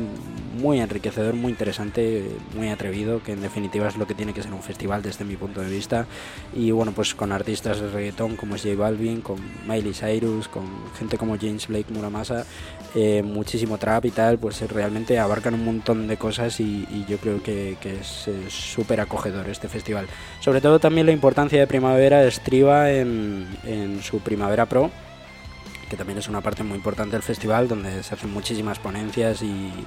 muy 0.61 0.79
enriquecedor, 0.79 1.33
muy 1.33 1.51
interesante, 1.51 2.29
muy 2.55 2.69
atrevido, 2.69 3.21
que 3.23 3.33
en 3.33 3.41
definitiva 3.41 3.87
es 3.87 3.97
lo 3.97 4.07
que 4.07 4.13
tiene 4.13 4.33
que 4.33 4.43
ser 4.43 4.53
un 4.53 4.61
festival 4.61 5.01
desde 5.01 5.25
mi 5.25 5.35
punto 5.35 5.61
de 5.61 5.69
vista. 5.69 6.05
Y 6.53 6.71
bueno, 6.71 6.91
pues 6.91 7.15
con 7.15 7.31
artistas 7.31 7.81
de 7.81 7.89
reggaetón 7.89 8.35
como 8.35 8.57
J 8.57 8.75
Balvin, 8.77 9.21
con 9.21 9.37
Miley 9.67 9.93
Cyrus, 9.93 10.47
con 10.47 10.63
gente 10.97 11.17
como 11.17 11.37
James 11.37 11.67
Blake 11.67 11.91
Muramasa, 11.91 12.45
eh, 12.95 13.23
muchísimo 13.23 13.77
trap 13.77 14.05
y 14.05 14.11
tal, 14.11 14.37
pues 14.37 14.61
realmente 14.69 15.17
abarcan 15.17 15.55
un 15.55 15.65
montón 15.65 16.07
de 16.07 16.17
cosas 16.17 16.59
y, 16.59 16.87
yo 17.09 17.17
creo 17.17 17.41
que, 17.41 17.77
es 17.81 18.29
súper 18.53 19.01
acogedor 19.01 19.49
este 19.49 19.67
festival. 19.67 20.07
Sobre 20.39 20.61
todo 20.61 20.79
también 20.79 21.07
la 21.07 21.11
importancia 21.11 21.59
de 21.59 21.67
Primavera 21.67 22.23
estriba 22.23 22.91
en, 22.91 23.47
en 23.65 24.01
su 24.03 24.19
Primavera 24.19 24.65
Pro 24.67 24.91
que 25.91 25.97
también 25.97 26.19
es 26.19 26.29
una 26.29 26.39
parte 26.39 26.63
muy 26.63 26.77
importante 26.77 27.17
del 27.17 27.21
festival, 27.21 27.67
donde 27.67 28.01
se 28.01 28.13
hacen 28.13 28.31
muchísimas 28.31 28.79
ponencias 28.79 29.43
y, 29.43 29.85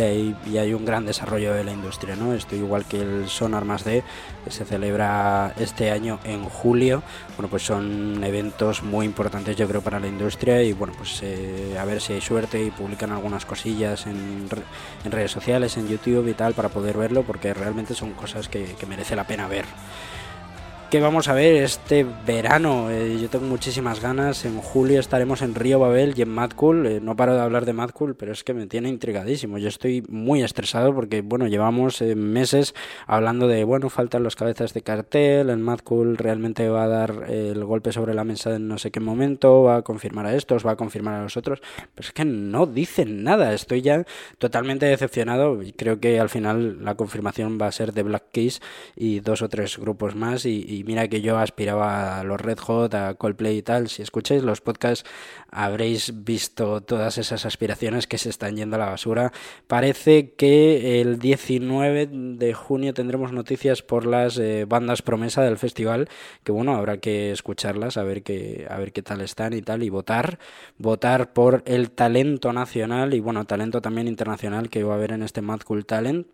hay, 0.00 0.74
un 0.74 0.84
gran 0.84 1.06
desarrollo 1.06 1.54
de 1.54 1.62
la 1.62 1.70
industria. 1.70 2.16
¿no? 2.16 2.34
Esto 2.34 2.56
igual 2.56 2.84
que 2.86 3.00
el 3.00 3.28
Sonar 3.28 3.64
Más 3.64 3.84
D, 3.84 4.02
que 4.44 4.50
se 4.50 4.64
celebra 4.64 5.54
este 5.56 5.92
año 5.92 6.18
en 6.24 6.42
julio, 6.42 7.04
bueno, 7.36 7.48
pues 7.48 7.62
son 7.62 8.24
eventos 8.24 8.82
muy 8.82 9.06
importantes 9.06 9.56
yo 9.56 9.68
creo 9.68 9.80
para 9.80 10.00
la 10.00 10.08
industria 10.08 10.60
y 10.60 10.72
bueno, 10.72 10.92
pues 10.98 11.20
eh, 11.22 11.78
a 11.78 11.84
ver 11.84 12.00
si 12.00 12.14
hay 12.14 12.20
suerte 12.20 12.60
y 12.60 12.72
publican 12.72 13.12
algunas 13.12 13.46
cosillas 13.46 14.06
en, 14.06 14.48
en, 15.04 15.12
redes 15.12 15.30
sociales, 15.30 15.76
en 15.76 15.86
YouTube 15.86 16.26
y 16.26 16.34
tal, 16.34 16.54
para 16.54 16.68
poder 16.68 16.98
verlo, 16.98 17.22
porque 17.22 17.54
realmente 17.54 17.94
son 17.94 18.14
cosas 18.14 18.48
que 18.48 18.74
merece 18.88 19.14
la 19.14 19.24
pena 19.24 19.46
ver 19.46 19.66
vamos 21.00 21.28
a 21.28 21.34
ver 21.34 21.62
este 21.62 22.06
verano. 22.26 22.90
Eh, 22.90 23.18
yo 23.20 23.28
tengo 23.28 23.46
muchísimas 23.46 24.00
ganas. 24.00 24.44
En 24.44 24.58
julio 24.58 25.00
estaremos 25.00 25.42
en 25.42 25.54
Río 25.54 25.78
Babel 25.78 26.14
y 26.16 26.22
en 26.22 26.28
Mad 26.28 26.50
Cool. 26.52 26.86
Eh, 26.86 27.00
no 27.00 27.16
paro 27.16 27.34
de 27.34 27.40
hablar 27.40 27.64
de 27.64 27.72
Mad 27.72 27.90
Cool, 27.90 28.14
pero 28.14 28.32
es 28.32 28.44
que 28.44 28.54
me 28.54 28.66
tiene 28.66 28.88
intrigadísimo. 28.88 29.58
Yo 29.58 29.68
estoy 29.68 30.04
muy 30.08 30.42
estresado 30.42 30.94
porque, 30.94 31.22
bueno, 31.22 31.46
llevamos 31.48 32.00
eh, 32.00 32.14
meses 32.14 32.74
hablando 33.06 33.48
de, 33.48 33.64
bueno, 33.64 33.88
faltan 33.88 34.22
los 34.22 34.36
cabezas 34.36 34.74
de 34.74 34.82
cartel. 34.82 35.50
El 35.50 35.58
Mad 35.58 35.80
Cool 35.80 36.16
realmente 36.16 36.68
va 36.68 36.84
a 36.84 36.88
dar 36.88 37.24
el 37.28 37.64
golpe 37.64 37.90
sobre 37.90 38.14
la 38.14 38.24
mesa 38.24 38.54
en 38.54 38.68
no 38.68 38.78
sé 38.78 38.90
qué 38.90 39.00
momento. 39.00 39.62
Va 39.62 39.76
a 39.76 39.82
confirmar 39.82 40.26
a 40.26 40.34
estos, 40.36 40.66
va 40.66 40.72
a 40.72 40.76
confirmar 40.76 41.14
a 41.14 41.22
los 41.22 41.36
otros. 41.36 41.60
Pero 41.94 42.06
es 42.06 42.12
que 42.12 42.24
no 42.24 42.66
dicen 42.66 43.24
nada. 43.24 43.52
Estoy 43.52 43.82
ya 43.82 44.04
totalmente 44.38 44.86
decepcionado. 44.86 45.58
Creo 45.76 45.98
que 45.98 46.20
al 46.20 46.28
final 46.28 46.84
la 46.84 46.94
confirmación 46.94 47.58
va 47.60 47.66
a 47.66 47.72
ser 47.72 47.92
de 47.92 48.02
Black 48.02 48.24
Keys 48.32 48.60
y 48.94 49.20
dos 49.20 49.42
o 49.42 49.48
tres 49.48 49.78
grupos 49.78 50.14
más. 50.14 50.44
y 50.44 50.83
mira 50.84 51.08
que 51.08 51.20
yo 51.20 51.38
aspiraba 51.38 52.20
a 52.20 52.24
los 52.24 52.40
Red 52.40 52.58
Hot, 52.58 52.94
a 52.94 53.14
Coldplay 53.14 53.58
y 53.58 53.62
tal. 53.62 53.88
Si 53.88 54.02
escucháis 54.02 54.42
los 54.42 54.60
podcasts 54.60 55.08
habréis 55.50 56.24
visto 56.24 56.80
todas 56.80 57.16
esas 57.16 57.46
aspiraciones 57.46 58.08
que 58.08 58.18
se 58.18 58.28
están 58.28 58.56
yendo 58.56 58.74
a 58.74 58.80
la 58.80 58.90
basura. 58.90 59.32
Parece 59.68 60.32
que 60.32 61.00
el 61.00 61.20
19 61.20 62.08
de 62.10 62.54
junio 62.54 62.92
tendremos 62.92 63.32
noticias 63.32 63.80
por 63.82 64.04
las 64.04 64.36
eh, 64.38 64.64
bandas 64.66 65.02
promesa 65.02 65.42
del 65.42 65.56
festival, 65.56 66.08
que 66.42 66.50
bueno, 66.50 66.74
habrá 66.74 66.98
que 66.98 67.30
escucharlas, 67.30 67.96
a 67.96 68.02
ver 68.02 68.24
qué, 68.24 68.66
a 68.68 68.78
ver 68.78 68.92
qué 68.92 69.02
tal 69.02 69.20
están 69.20 69.52
y 69.52 69.62
tal, 69.62 69.84
y 69.84 69.90
votar, 69.90 70.40
votar 70.76 71.32
por 71.32 71.62
el 71.66 71.92
talento 71.92 72.52
nacional 72.52 73.14
y 73.14 73.20
bueno, 73.20 73.44
talento 73.44 73.80
también 73.80 74.08
internacional 74.08 74.68
que 74.70 74.82
va 74.82 74.94
a 74.94 74.96
haber 74.96 75.12
en 75.12 75.22
este 75.22 75.40
Mad 75.40 75.60
Cool 75.60 75.86
Talent 75.86 76.26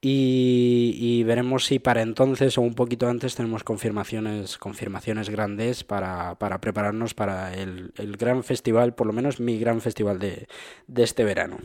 y, 0.00 1.24
veremos 1.24 1.66
si 1.66 1.78
para 1.78 2.02
entonces 2.02 2.56
o 2.56 2.62
un 2.62 2.74
poquito 2.74 3.08
antes 3.08 3.34
tenemos 3.34 3.64
confirmaciones, 3.64 4.56
confirmaciones 4.58 5.28
grandes 5.28 5.84
para, 5.84 6.36
para 6.36 6.60
prepararnos 6.60 7.14
para 7.14 7.54
el, 7.54 7.92
el, 7.96 8.16
gran 8.16 8.44
festival, 8.44 8.94
por 8.94 9.06
lo 9.06 9.12
menos 9.12 9.40
mi 9.40 9.58
gran 9.58 9.80
festival 9.80 10.18
de, 10.18 10.46
de 10.86 11.02
este 11.02 11.24
verano. 11.24 11.58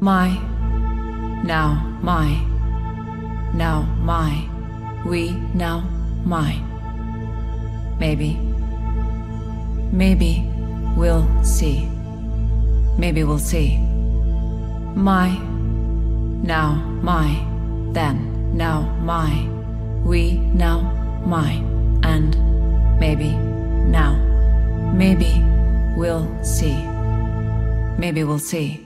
My, 0.00 0.38
now, 1.44 1.80
my, 2.02 2.36
now, 3.54 3.82
my. 4.04 4.63
We 5.04 5.30
now 5.54 5.80
mine. 6.24 6.64
Maybe. 7.98 8.34
Maybe 9.92 10.50
we'll 10.96 11.28
see. 11.44 11.88
Maybe 12.98 13.24
we'll 13.24 13.38
see. 13.38 13.78
My, 14.96 15.36
now 16.42 16.74
my, 17.02 17.46
then 17.92 18.56
now 18.56 18.82
my, 19.02 19.48
we 20.04 20.34
now 20.34 20.80
mine, 21.26 22.00
and 22.04 22.36
maybe 23.00 23.30
now. 23.30 24.14
Maybe 24.94 25.42
we'll 25.96 26.28
see. 26.44 26.76
Maybe 27.98 28.22
we'll 28.24 28.38
see. 28.38 28.84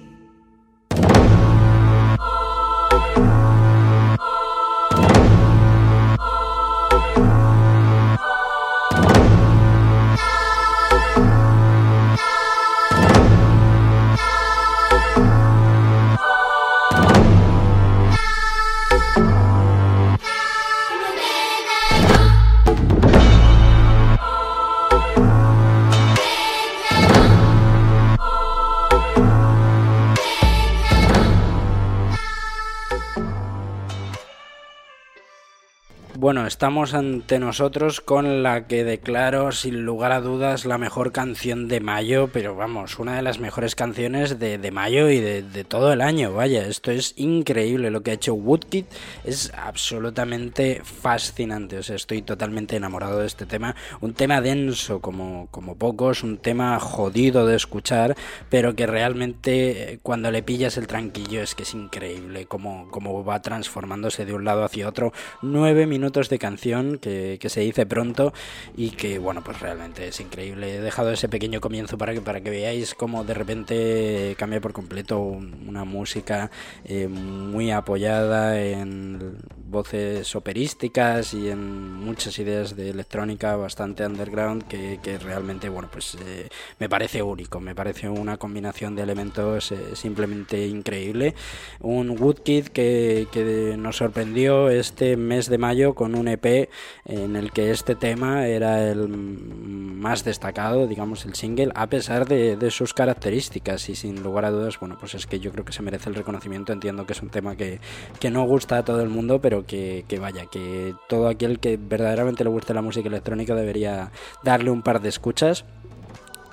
Bueno, 36.29 36.47
estamos 36.47 36.93
ante 36.93 37.39
nosotros 37.39 38.03
con 38.03 38.43
la 38.43 38.67
que 38.67 38.85
declaro 38.85 39.51
sin 39.51 39.87
lugar 39.87 40.13
a 40.13 40.21
dudas 40.21 40.67
la 40.67 40.77
mejor 40.77 41.11
canción 41.11 41.69
de 41.69 41.81
mayo, 41.81 42.29
pero 42.31 42.55
vamos, 42.55 42.99
una 42.99 43.17
de 43.17 43.23
las 43.23 43.39
mejores 43.39 43.75
canciones 43.75 44.39
de, 44.39 44.59
de 44.59 44.71
mayo 44.71 45.09
y 45.09 45.21
de, 45.21 45.65
todo 45.65 45.91
el 45.91 46.03
año. 46.03 46.35
Vaya, 46.35 46.67
esto 46.67 46.91
es 46.91 47.15
increíble 47.17 47.91
lo 47.91 48.03
que 48.03 48.11
ha 48.11 48.15
hecho 48.15 48.35
Woodkid, 48.35 48.85
es 49.25 49.51
absolutamente 49.57 50.83
fascinante. 50.85 51.79
O 51.79 51.83
sea, 51.83 51.97
estoy 51.97 52.21
totalmente 52.21 52.77
enamorado 52.77 53.21
de 53.21 53.27
este 53.27 53.47
tema. 53.47 53.75
Un 54.03 54.13
tema 54.13 54.43
denso 54.43 55.01
como, 55.01 55.49
como 55.51 55.77
pocos, 55.77 56.23
un 56.23 56.37
tema 56.37 56.79
jodido 56.79 57.47
de 57.47 57.57
escuchar, 57.57 58.17
pero 58.51 58.77
que 58.77 58.87
realmente 58.87 59.95
eh, 59.95 59.99
cuando 60.03 60.31
le 60.31 60.43
pillas 60.43 60.77
el 60.77 60.89
tranquillo 60.89 61.41
es 61.41 61.55
que 61.55 61.63
es 61.63 61.73
increíble 61.73 62.45
cómo, 62.45 62.89
cómo 62.91 63.25
va 63.25 63.41
transformándose 63.41 64.27
de 64.27 64.35
un 64.35 64.45
lado 64.45 64.63
hacia 64.63 64.87
otro. 64.87 65.15
Nueve 65.41 65.87
minutos 65.87 66.18
de 66.29 66.41
canción 66.41 66.99
que, 66.99 67.39
se 67.49 67.61
dice 67.61 67.87
pronto 67.87 68.33
y 68.77 68.91
que, 68.91 69.19
bueno, 69.19 69.43
pues 69.45 69.61
realmente 69.61 70.09
es 70.09 70.21
increíble. 70.21 70.77
He 70.77 70.81
dejado 70.81 71.13
ese 71.13 71.29
pequeño 71.29 71.61
comienzo 71.61 71.97
para 71.97 72.13
que, 72.13 72.21
para 72.21 72.41
que 72.41 72.51
veáis 72.51 72.95
cómo 72.95 73.23
de 73.23 73.35
repente 73.35 74.35
cambia 74.37 74.61
por 74.61 74.73
completo 74.73 75.21
una 75.21 75.85
música 75.85 76.51
eh, 76.85 77.07
muy 77.07 77.71
apoyada 77.71 78.61
en 78.61 79.39
voces 79.71 80.35
operísticas 80.35 81.35
y 81.35 81.49
en 81.49 81.93
muchas 81.93 82.39
ideas 82.39 82.77
de 82.77 82.91
electrónica 82.91 83.57
bastante 83.57 84.07
underground 84.07 84.65
que, 84.65 85.19
realmente, 85.19 85.69
bueno, 85.69 85.89
pues 85.91 86.17
eh, 86.27 86.49
me 86.79 86.89
parece 86.89 87.23
único, 87.23 87.61
me 87.61 87.75
parece 87.75 88.09
una 88.09 88.37
combinación 88.37 88.95
de 88.95 89.03
elementos 89.03 89.73
eh, 89.73 89.95
simplemente 89.95 90.67
increíble. 90.67 91.35
Un 91.81 92.11
Woodkid 92.11 92.69
que, 92.69 93.29
que 93.33 93.77
nos 93.79 93.97
sorprendió 93.97 94.69
este 94.71 95.17
mes 95.17 95.49
de 95.49 95.59
mayo 95.59 95.95
con 95.95 96.15
un 96.15 96.29
EP 96.29 96.69
en 97.05 97.37
el 97.37 97.53
que 97.53 97.71
este 97.71 97.95
tema 97.95 98.47
era 98.47 98.89
el 98.89 99.09
más 99.09 100.25
destacado, 100.25 100.87
digamos, 100.87 101.27
el 101.27 101.35
single, 101.35 101.71
a 101.75 101.89
pesar 101.89 102.27
de, 102.27 102.69
sus 102.71 102.93
características 102.93 103.89
y 103.89 103.95
sin 103.95 104.23
lugar 104.23 104.45
a 104.45 104.51
dudas, 104.51 104.79
bueno, 104.79 104.97
pues 105.01 105.15
es 105.15 105.27
que 105.27 105.41
yo 105.41 105.51
creo 105.51 105.65
que 105.65 105.73
se 105.73 105.83
merece 105.83 106.09
el 106.11 106.15
reconocimiento, 106.15 106.73
entiendo 106.73 107.07
que 107.07 107.13
es 107.13 107.23
un 107.23 107.31
tema 107.31 107.57
que, 107.57 107.81
que 108.21 108.31
no 108.31 108.45
gusta 108.45 108.79
a 108.79 108.85
todo 108.85 109.01
el 109.03 109.09
mundo, 109.09 109.41
pero 109.41 109.58
que, 109.67 110.05
que 110.09 110.19
vaya, 110.19 110.47
que 110.47 110.95
todo 111.09 111.29
aquel 111.29 111.59
que 111.59 111.79
verdaderamente 111.81 112.45
le 112.45 112.51
guste 112.51 112.75
la 112.75 112.83
música 112.83 113.09
electrónica 113.09 113.55
debería 113.55 114.11
darle 114.43 114.71
un 114.71 114.83
par 114.83 115.01
de 115.01 115.09
escuchas 115.09 115.65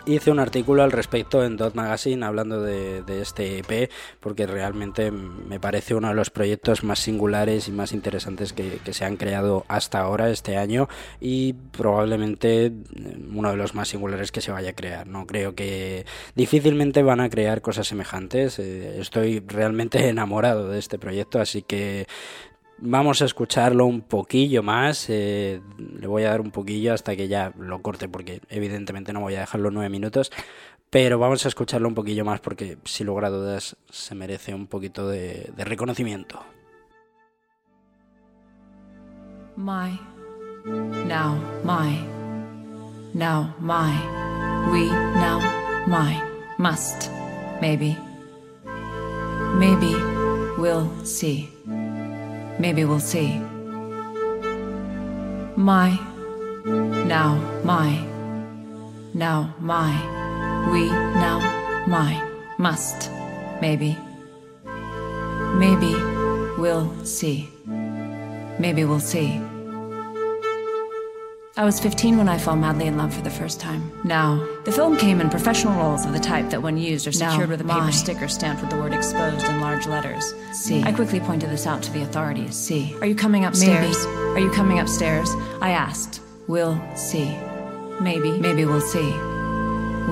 hice 0.06 0.32
un 0.32 0.40
artículo 0.40 0.84
al 0.84 0.92
respecto 0.92 1.44
en 1.44 1.58
Dot 1.58 1.76
Magazine 1.76 2.26
hablando 2.26 2.62
de, 2.62 3.04
este 3.22 3.60
EP 3.60 3.90
porque 4.20 4.46
realmente 4.46 5.12
me 5.12 5.60
parece 5.60 5.96
uno 5.96 6.10
de 6.10 6.14
los 6.14 6.30
proyectos 6.30 6.84
más 6.84 7.00
singulares 7.00 7.68
y 7.68 7.72
más 7.72 7.92
interesantes 7.92 8.54
que, 8.54 8.80
se 8.92 9.06
han 9.06 9.18
creado 9.18 9.66
hasta 9.68 10.00
ahora 10.00 10.30
este 10.30 10.58
año 10.58 10.88
y 11.20 11.54
probablemente 11.54 12.70
mm, 12.70 13.38
uno 13.38 13.52
de 13.52 13.58
los 13.58 13.74
más 13.74 13.90
singulares 13.90 14.32
que 14.32 14.42
se 14.42 14.52
vaya 14.52 14.70
a 14.72 14.74
crear. 14.74 15.08
No 15.08 15.26
creo 15.26 15.56
que 15.56 16.06
difícilmente 16.36 17.04
van 17.04 17.20
a 17.20 17.30
crear 17.30 17.62
cosas 17.62 17.88
semejantes. 17.88 18.60
Eh, 18.60 19.00
estoy 19.00 19.40
realmente 19.40 20.08
enamorado 20.10 20.70
de 20.70 20.80
este 20.80 21.00
proyecto, 21.00 21.40
así 21.40 21.62
que 21.62 22.08
Vamos 22.78 23.22
a 23.22 23.26
escucharlo 23.26 23.86
un 23.86 24.02
poquillo 24.02 24.62
más. 24.62 25.10
Eh, 25.10 25.62
le 25.78 26.08
voy 26.08 26.24
a 26.24 26.30
dar 26.30 26.42
un 26.42 26.52
poquillo 26.52 26.94
hasta 26.94 27.16
que 27.16 27.28
ya 27.28 27.54
lo 27.58 27.82
corte, 27.82 28.10
porque 28.10 28.42
evidentemente 28.50 29.14
no 29.14 29.22
voy 29.22 29.36
a 29.36 29.42
dejarlo 29.42 29.72
nueve 29.72 29.90
minutos. 29.90 30.32
Pero 30.90 31.18
vamos 31.20 31.46
a 31.46 31.48
escucharlo 31.48 31.88
un 31.88 31.96
poquillo 31.96 32.26
más 32.26 32.42
porque, 32.42 32.78
sin 32.86 33.08
lugar 33.08 33.26
a 33.26 33.30
dudas, 33.30 33.78
se 33.90 34.16
merece 34.16 34.54
un 34.54 34.68
poquito 34.68 35.08
de, 35.08 35.52
de 35.56 35.66
reconocimiento. 35.66 36.40
My, 39.58 39.98
now, 41.08 41.40
my, 41.64 42.00
now, 43.14 43.54
my, 43.60 43.94
we, 44.72 44.88
now, 44.88 45.40
my, 45.88 46.22
must, 46.58 47.10
maybe, 47.62 47.98
Maybe 49.56 49.96
we'll 50.58 50.92
see. 51.06 51.55
Maybe 52.60 52.86
we'll 52.86 53.00
see. 53.00 53.40
My, 55.58 56.00
now 56.66 57.36
my, 57.64 58.06
now 59.14 59.54
my, 59.60 59.92
we 60.72 60.90
now 60.90 61.40
my, 61.88 62.22
must, 62.58 63.12
maybe. 63.62 63.98
Maybe 65.56 65.96
we'll 66.58 66.92
see. 67.06 67.50
Maybe 68.60 68.86
we'll 68.86 69.00
see. 69.00 69.42
I 71.58 71.64
was 71.64 71.80
15 71.80 72.18
when 72.18 72.28
I 72.28 72.38
fell 72.38 72.58
madly 72.58 72.86
in 72.86 72.98
love 72.98 73.14
for 73.14 73.22
the 73.22 73.30
first 73.30 73.62
time. 73.62 73.90
Now, 74.04 74.46
the 74.66 74.74
film 74.74 74.98
came 74.98 75.22
in 75.22 75.30
professional 75.30 75.74
rolls 75.78 76.06
of 76.06 76.12
the 76.12 76.20
type 76.20 76.50
that, 76.50 76.62
when 76.62 76.78
used, 76.78 77.08
are 77.08 77.14
secured 77.14 77.48
Now, 77.48 77.48
with 77.48 77.62
a 77.62 77.64
my. 77.64 77.80
paper 77.80 77.92
sticker 77.94 78.28
stamped 78.28 78.62
with 78.62 78.72
the 78.72 78.78
word 78.78 78.92
exposed 78.92 79.46
in 79.46 79.62
large 79.62 79.88
letters. 79.88 80.34
See. 80.52 80.84
I 80.84 80.92
quickly 80.92 81.22
pointed 81.22 81.50
this 81.50 81.66
out 81.66 81.82
to 81.84 81.92
the 81.94 82.02
authorities. 82.02 82.56
See. 82.58 82.94
Are 83.00 83.06
you 83.08 83.16
coming 83.16 83.46
upstairs? 83.46 84.06
Maybe. 84.06 84.18
Are 84.22 84.40
you 84.40 84.52
coming 84.52 84.80
upstairs? 84.80 85.30
I 85.62 85.70
asked. 85.72 86.20
We'll 86.48 86.78
see. 86.98 87.34
Maybe. 88.02 88.38
Maybe 88.38 88.66
we'll 88.66 88.82
see. 88.82 89.10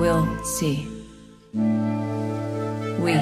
We'll 0.00 0.26
see. 0.44 0.88
We. 3.02 3.12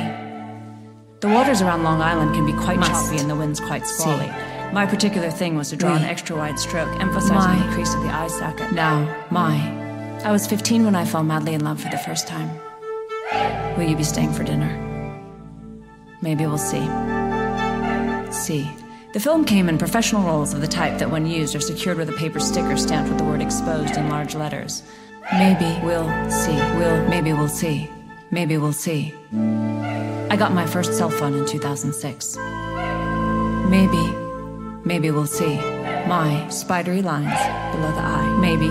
The 1.19 1.29
waters 1.29 1.61
around 1.61 1.83
Long 1.83 2.01
Island 2.01 2.37
can 2.37 2.47
be 2.47 2.53
quite 2.53 2.79
Must. 2.79 2.93
choppy 2.93 3.21
and 3.21 3.29
the 3.29 3.35
winds 3.35 3.59
quite 3.59 3.85
squally. 3.85 4.27
See. 4.29 4.52
My 4.73 4.87
particular 4.87 5.31
thing 5.31 5.55
was 5.55 5.69
to 5.69 5.77
draw 5.77 5.97
an 5.97 6.03
extra 6.03 6.35
wide 6.35 6.59
stroke, 6.59 6.89
emphasizing 6.99 7.35
My. 7.35 7.67
the 7.67 7.75
crease 7.75 7.93
of 7.95 8.03
the 8.03 8.09
eye 8.09 8.29
socket. 8.29 8.73
Now, 8.73 9.27
my. 9.31 9.55
I 10.25 10.33
was 10.33 10.47
15 10.47 10.87
when 10.87 10.95
I 10.95 11.05
fell 11.05 11.23
madly 11.23 11.53
in 11.53 11.63
love 11.63 11.79
for 11.79 11.91
the 11.91 11.99
first 11.99 12.27
time. 12.27 12.49
Will 13.77 13.87
you 13.87 13.97
be 13.97 14.03
staying 14.03 14.33
for 14.33 14.45
dinner? 14.45 14.71
Maybe 16.23 16.47
we'll 16.47 16.57
see. 16.57 16.87
See. 18.33 18.71
The 19.13 19.21
film 19.21 19.45
came 19.45 19.69
in 19.69 19.77
professional 19.77 20.23
rolls 20.23 20.55
of 20.55 20.63
the 20.63 20.69
type 20.69 20.99
that, 21.01 21.11
when 21.11 21.27
used, 21.27 21.55
are 21.55 21.61
secured 21.61 21.99
with 21.99 22.09
a 22.09 22.15
paper 22.15 22.41
sticker 22.41 22.79
stamped 22.79 23.11
with 23.11 23.19
the 23.19 23.25
word 23.25 23.43
exposed 23.43 23.99
in 23.99 24.09
large 24.09 24.35
letters. 24.35 24.83
Maybe 25.35 25.79
we'll 25.85 26.09
see. 26.31 26.57
We'll. 26.79 27.07
Maybe 27.09 27.35
we'll 27.35 27.49
see. 27.49 27.91
Maybe 28.31 28.57
we'll 28.57 28.73
see. 28.73 29.13
I 30.31 30.37
got 30.39 30.55
my 30.55 30.65
first 30.67 30.95
cell 30.95 31.11
phone 31.11 31.35
in 31.35 31.45
2006. 31.47 32.39
Maybe. 33.69 34.22
Maybe 34.85 35.11
we'll 35.11 35.27
see. 35.27 35.57
My 36.07 36.49
spidery 36.49 37.03
lines 37.03 37.39
below 37.75 37.93
the 37.93 38.01
eye. 38.01 38.39
Maybe 38.41 38.69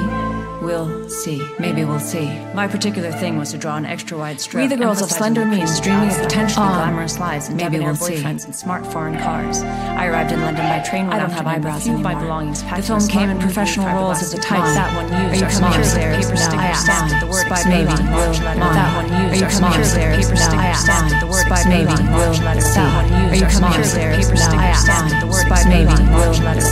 We'll 0.61 1.09
see. 1.09 1.41
Maybe 1.57 1.83
we'll 1.85 1.99
see. 1.99 2.27
My 2.53 2.67
particular 2.67 3.11
thing 3.11 3.37
was 3.37 3.49
to 3.51 3.57
draw 3.57 3.77
an 3.77 3.85
extra 3.85 4.15
wide 4.15 4.39
stroke. 4.39 4.61
We 4.61 4.67
the 4.67 4.77
girls 4.77 5.01
of 5.01 5.09
slender 5.09 5.43
means 5.43 5.79
dreaming 5.79 6.09
of 6.09 6.17
potentially 6.21 6.67
um, 6.67 6.73
glamorous 6.73 7.17
lives 7.17 7.47
and 7.47 7.57
maybe 7.57 7.79
we'll 7.79 7.95
boyfriends 7.95 8.41
see. 8.41 8.45
and 8.45 8.55
smart 8.55 8.85
foreign 8.85 9.17
cars. 9.17 9.63
I 9.63 10.05
arrived 10.05 10.31
in 10.31 10.39
London 10.41 10.63
by 10.69 10.79
train 10.85 11.07
one 11.07 11.15
I 11.15 11.19
don't 11.19 11.31
have 11.31 11.47
eyebrows 11.47 11.87
anymore. 11.87 12.13
My 12.13 12.21
belongings 12.21 12.61
packed 12.61 12.81
the 12.81 12.87
film 12.87 13.07
came 13.07 13.29
in 13.29 13.39
professional 13.39 13.87
roles 13.87 14.21
as 14.21 14.35
a 14.35 14.37
type 14.37 14.61
that 14.77 14.93
one 14.93 15.09
used. 15.09 15.41
Are 15.41 15.49
you 15.49 15.59
coming 15.59 15.81
here? 15.81 15.93
There 15.97 16.19
is 16.19 16.25
paper 16.29 16.37
sticker 16.37 16.75
stamped 16.75 17.19
the 17.19 17.27
word 17.27 17.49
by 17.49 17.63
baby. 17.65 17.97
That 17.97 18.89
one 19.01 19.09
used. 19.09 19.41
Are 19.41 19.49
you 19.49 19.49
coming 19.49 19.73
here? 19.81 19.89
There 19.97 20.13
is 20.13 20.29
paper 20.29 20.37
sticker 20.37 20.73
stamped 20.77 21.19
the 21.21 21.27
word 21.27 21.49
by 21.49 21.61
letters. 21.65 22.69
That 22.77 22.89
one 23.01 23.09
used. 23.09 23.33
Are 23.33 23.39
you 23.41 23.49
coming 23.49 23.73
here? 23.81 23.89
There 23.97 24.13
is 24.13 24.29
paper 24.29 24.37
sticker 24.37 24.75
stamped 24.77 25.17
the 25.17 25.25
word 25.25 25.49
by 25.49 25.61
letters. 25.65 25.97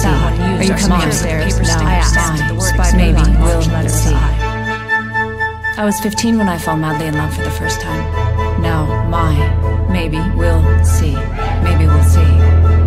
That 0.05 0.17
one 0.21 0.37
used. 0.37 0.61
Are 0.61 0.67
you 0.69 0.77
coming 0.77 1.09
here? 1.09 1.25
There 1.25 1.41
is 1.41 1.57
paper 1.57 1.65
sticker 1.65 2.05
stamped 2.05 2.45
the 2.45 2.53
word 2.53 2.58
Spy 2.79 2.87
exposed 2.87 2.97
baby. 2.97 3.35
in 3.35 3.41
large 3.41 3.67
Will. 3.67 3.89
See. 3.89 4.13
I. 4.13 5.75
I 5.77 5.85
was 5.85 5.99
15 5.99 6.37
when 6.37 6.47
I 6.47 6.57
fell 6.57 6.77
madly 6.77 7.07
in 7.07 7.15
love 7.15 7.35
for 7.35 7.43
the 7.43 7.51
first 7.51 7.81
time. 7.81 8.61
Now, 8.61 9.07
my. 9.09 9.35
Maybe 9.89 10.19
We'll 10.35 10.63
see. 10.85 11.15
Maybe 11.63 11.85
we'll 11.87 12.03
see. 12.03 12.31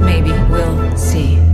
Maybe 0.01 0.33
we'll 0.51 0.97
see. 0.97 1.52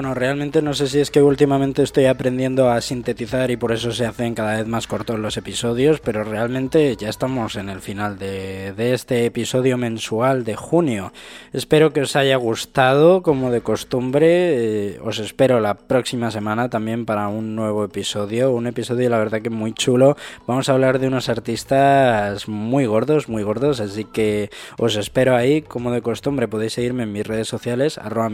Bueno, 0.00 0.14
realmente 0.14 0.62
no 0.62 0.72
sé 0.72 0.86
si 0.86 0.98
es 0.98 1.10
que 1.10 1.20
últimamente 1.20 1.82
estoy 1.82 2.06
aprendiendo 2.06 2.70
a 2.70 2.80
sintetizar 2.80 3.50
y 3.50 3.58
por 3.58 3.70
eso 3.70 3.92
se 3.92 4.06
hacen 4.06 4.34
cada 4.34 4.56
vez 4.56 4.66
más 4.66 4.86
cortos 4.86 5.18
los 5.18 5.36
episodios, 5.36 6.00
pero 6.00 6.24
realmente 6.24 6.96
ya 6.96 7.10
estamos 7.10 7.56
en 7.56 7.68
el 7.68 7.82
final 7.82 8.18
de, 8.18 8.72
de 8.72 8.94
este 8.94 9.26
episodio 9.26 9.76
mensual 9.76 10.42
de 10.44 10.56
junio. 10.56 11.12
Espero 11.52 11.92
que 11.92 12.00
os 12.00 12.16
haya 12.16 12.36
gustado, 12.36 13.22
como 13.22 13.50
de 13.50 13.60
costumbre. 13.60 14.94
eh, 14.94 15.00
os 15.04 15.18
espero 15.18 15.60
la 15.60 15.74
próxima 15.74 16.30
semana 16.30 16.70
también 16.70 17.04
para 17.04 17.28
un 17.28 17.54
nuevo 17.54 17.84
episodio, 17.84 18.52
un 18.52 18.68
episodio 18.68 19.10
la 19.10 19.18
verdad 19.18 19.42
que 19.42 19.50
muy 19.50 19.74
chulo. 19.74 20.16
Vamos 20.46 20.70
a 20.70 20.72
hablar 20.72 20.98
de 20.98 21.08
unos 21.08 21.28
artistas 21.28 22.48
muy 22.48 22.86
gordos, 22.86 23.28
muy 23.28 23.42
gordos, 23.42 23.80
así 23.80 24.06
que 24.06 24.48
os 24.78 24.96
espero 24.96 25.36
ahí, 25.36 25.60
como 25.60 25.90
de 25.90 26.00
costumbre. 26.00 26.48
Podéis 26.48 26.72
seguirme 26.72 27.02
en 27.02 27.12
mis 27.12 27.26
redes 27.26 27.48
sociales, 27.48 27.98
arroba 27.98 28.30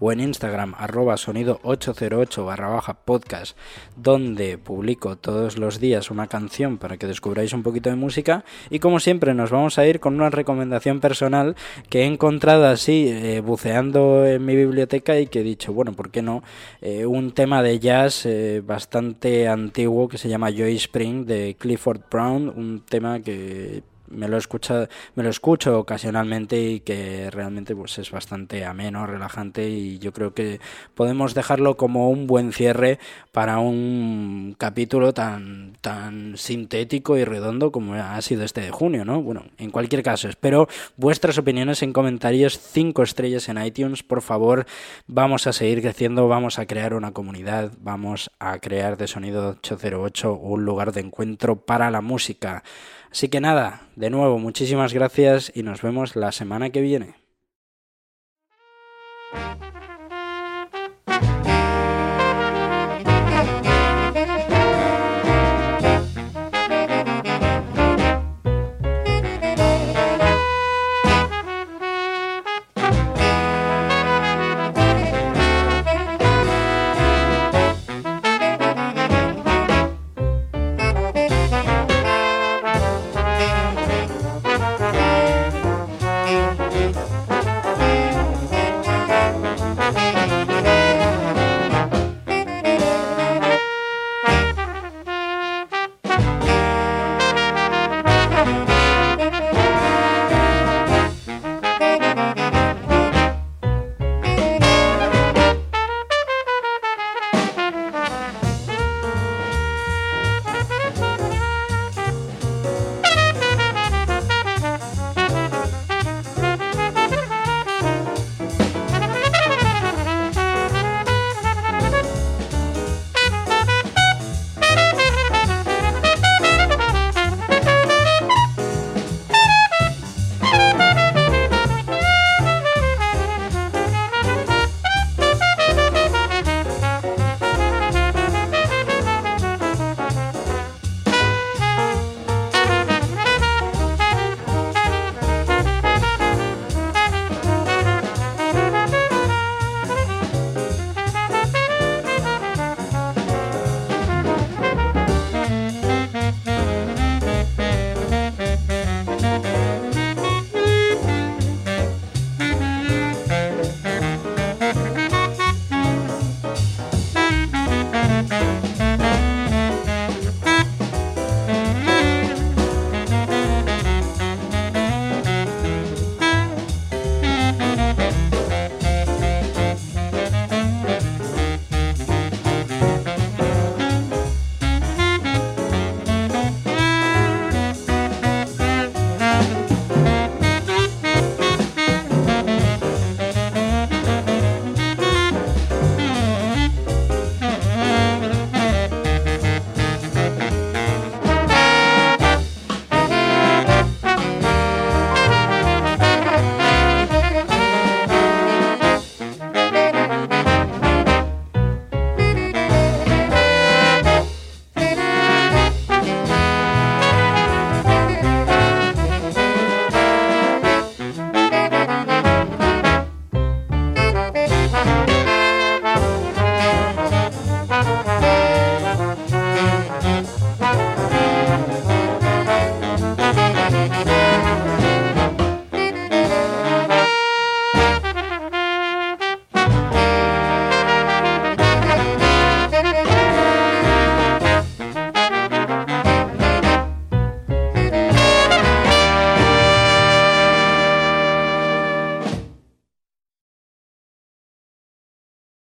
o 0.00 0.12
en 0.12 0.20
Instagram, 0.38 0.74
arroba 0.78 1.16
sonido 1.16 1.58
808 1.64 2.44
barra 2.44 2.68
baja 2.68 2.94
podcast, 2.94 3.58
donde 3.96 4.56
publico 4.56 5.16
todos 5.16 5.58
los 5.58 5.80
días 5.80 6.12
una 6.12 6.28
canción 6.28 6.78
para 6.78 6.96
que 6.96 7.08
descubráis 7.08 7.52
un 7.52 7.64
poquito 7.64 7.90
de 7.90 7.96
música. 7.96 8.44
Y 8.70 8.78
como 8.78 9.00
siempre, 9.00 9.34
nos 9.34 9.50
vamos 9.50 9.78
a 9.78 9.86
ir 9.88 9.98
con 9.98 10.14
una 10.14 10.30
recomendación 10.30 11.00
personal 11.00 11.56
que 11.90 12.02
he 12.02 12.04
encontrado 12.04 12.66
así, 12.66 13.08
eh, 13.08 13.40
buceando 13.40 14.24
en 14.24 14.46
mi 14.46 14.54
biblioteca 14.54 15.18
y 15.18 15.26
que 15.26 15.40
he 15.40 15.42
dicho, 15.42 15.72
bueno, 15.72 15.94
¿por 15.94 16.12
qué 16.12 16.22
no? 16.22 16.44
Eh, 16.82 17.04
un 17.04 17.32
tema 17.32 17.60
de 17.60 17.80
jazz 17.80 18.24
eh, 18.24 18.62
bastante 18.64 19.48
antiguo 19.48 20.06
que 20.06 20.18
se 20.18 20.28
llama 20.28 20.52
Joy 20.52 20.76
Spring 20.76 21.26
de 21.26 21.56
Clifford 21.58 22.02
Brown, 22.08 22.48
un 22.48 22.84
tema 22.88 23.18
que 23.18 23.82
me 24.10 24.28
lo 24.28 24.36
escucha, 24.36 24.88
me 25.14 25.22
lo 25.22 25.30
escucho 25.30 25.78
ocasionalmente 25.78 26.60
y 26.60 26.80
que 26.80 27.30
realmente 27.30 27.74
pues 27.74 27.98
es 27.98 28.10
bastante 28.10 28.64
ameno, 28.64 29.06
relajante 29.06 29.68
y 29.68 29.98
yo 29.98 30.12
creo 30.12 30.34
que 30.34 30.60
podemos 30.94 31.34
dejarlo 31.34 31.76
como 31.76 32.10
un 32.10 32.26
buen 32.26 32.52
cierre 32.52 32.98
para 33.32 33.58
un 33.58 34.54
capítulo 34.58 35.14
tan 35.14 35.76
tan 35.80 36.36
sintético 36.36 37.16
y 37.16 37.24
redondo 37.24 37.72
como 37.72 37.94
ha 37.94 38.20
sido 38.22 38.44
este 38.44 38.60
de 38.60 38.70
junio, 38.70 39.04
¿no? 39.04 39.22
Bueno, 39.22 39.44
en 39.58 39.70
cualquier 39.70 40.02
caso, 40.02 40.28
espero 40.28 40.68
vuestras 40.96 41.38
opiniones 41.38 41.82
en 41.82 41.92
comentarios, 41.92 42.58
cinco 42.58 43.02
estrellas 43.02 43.48
en 43.48 43.64
iTunes, 43.64 44.02
por 44.02 44.22
favor, 44.22 44.66
vamos 45.06 45.46
a 45.46 45.52
seguir 45.52 45.80
creciendo, 45.82 46.28
vamos 46.28 46.58
a 46.58 46.66
crear 46.66 46.94
una 46.94 47.12
comunidad, 47.12 47.72
vamos 47.80 48.30
a 48.38 48.58
crear 48.58 48.96
de 48.96 49.06
Sonido 49.06 49.50
808 49.50 50.32
un 50.34 50.64
lugar 50.64 50.92
de 50.92 51.00
encuentro 51.00 51.56
para 51.56 51.90
la 51.90 52.00
música. 52.00 52.62
Así 53.10 53.28
que 53.28 53.40
nada, 53.40 53.88
de 53.96 54.10
nuevo, 54.10 54.38
muchísimas 54.38 54.92
gracias 54.92 55.50
y 55.54 55.62
nos 55.62 55.82
vemos 55.82 56.16
la 56.16 56.32
semana 56.32 56.70
que 56.70 56.80
viene. 56.80 57.14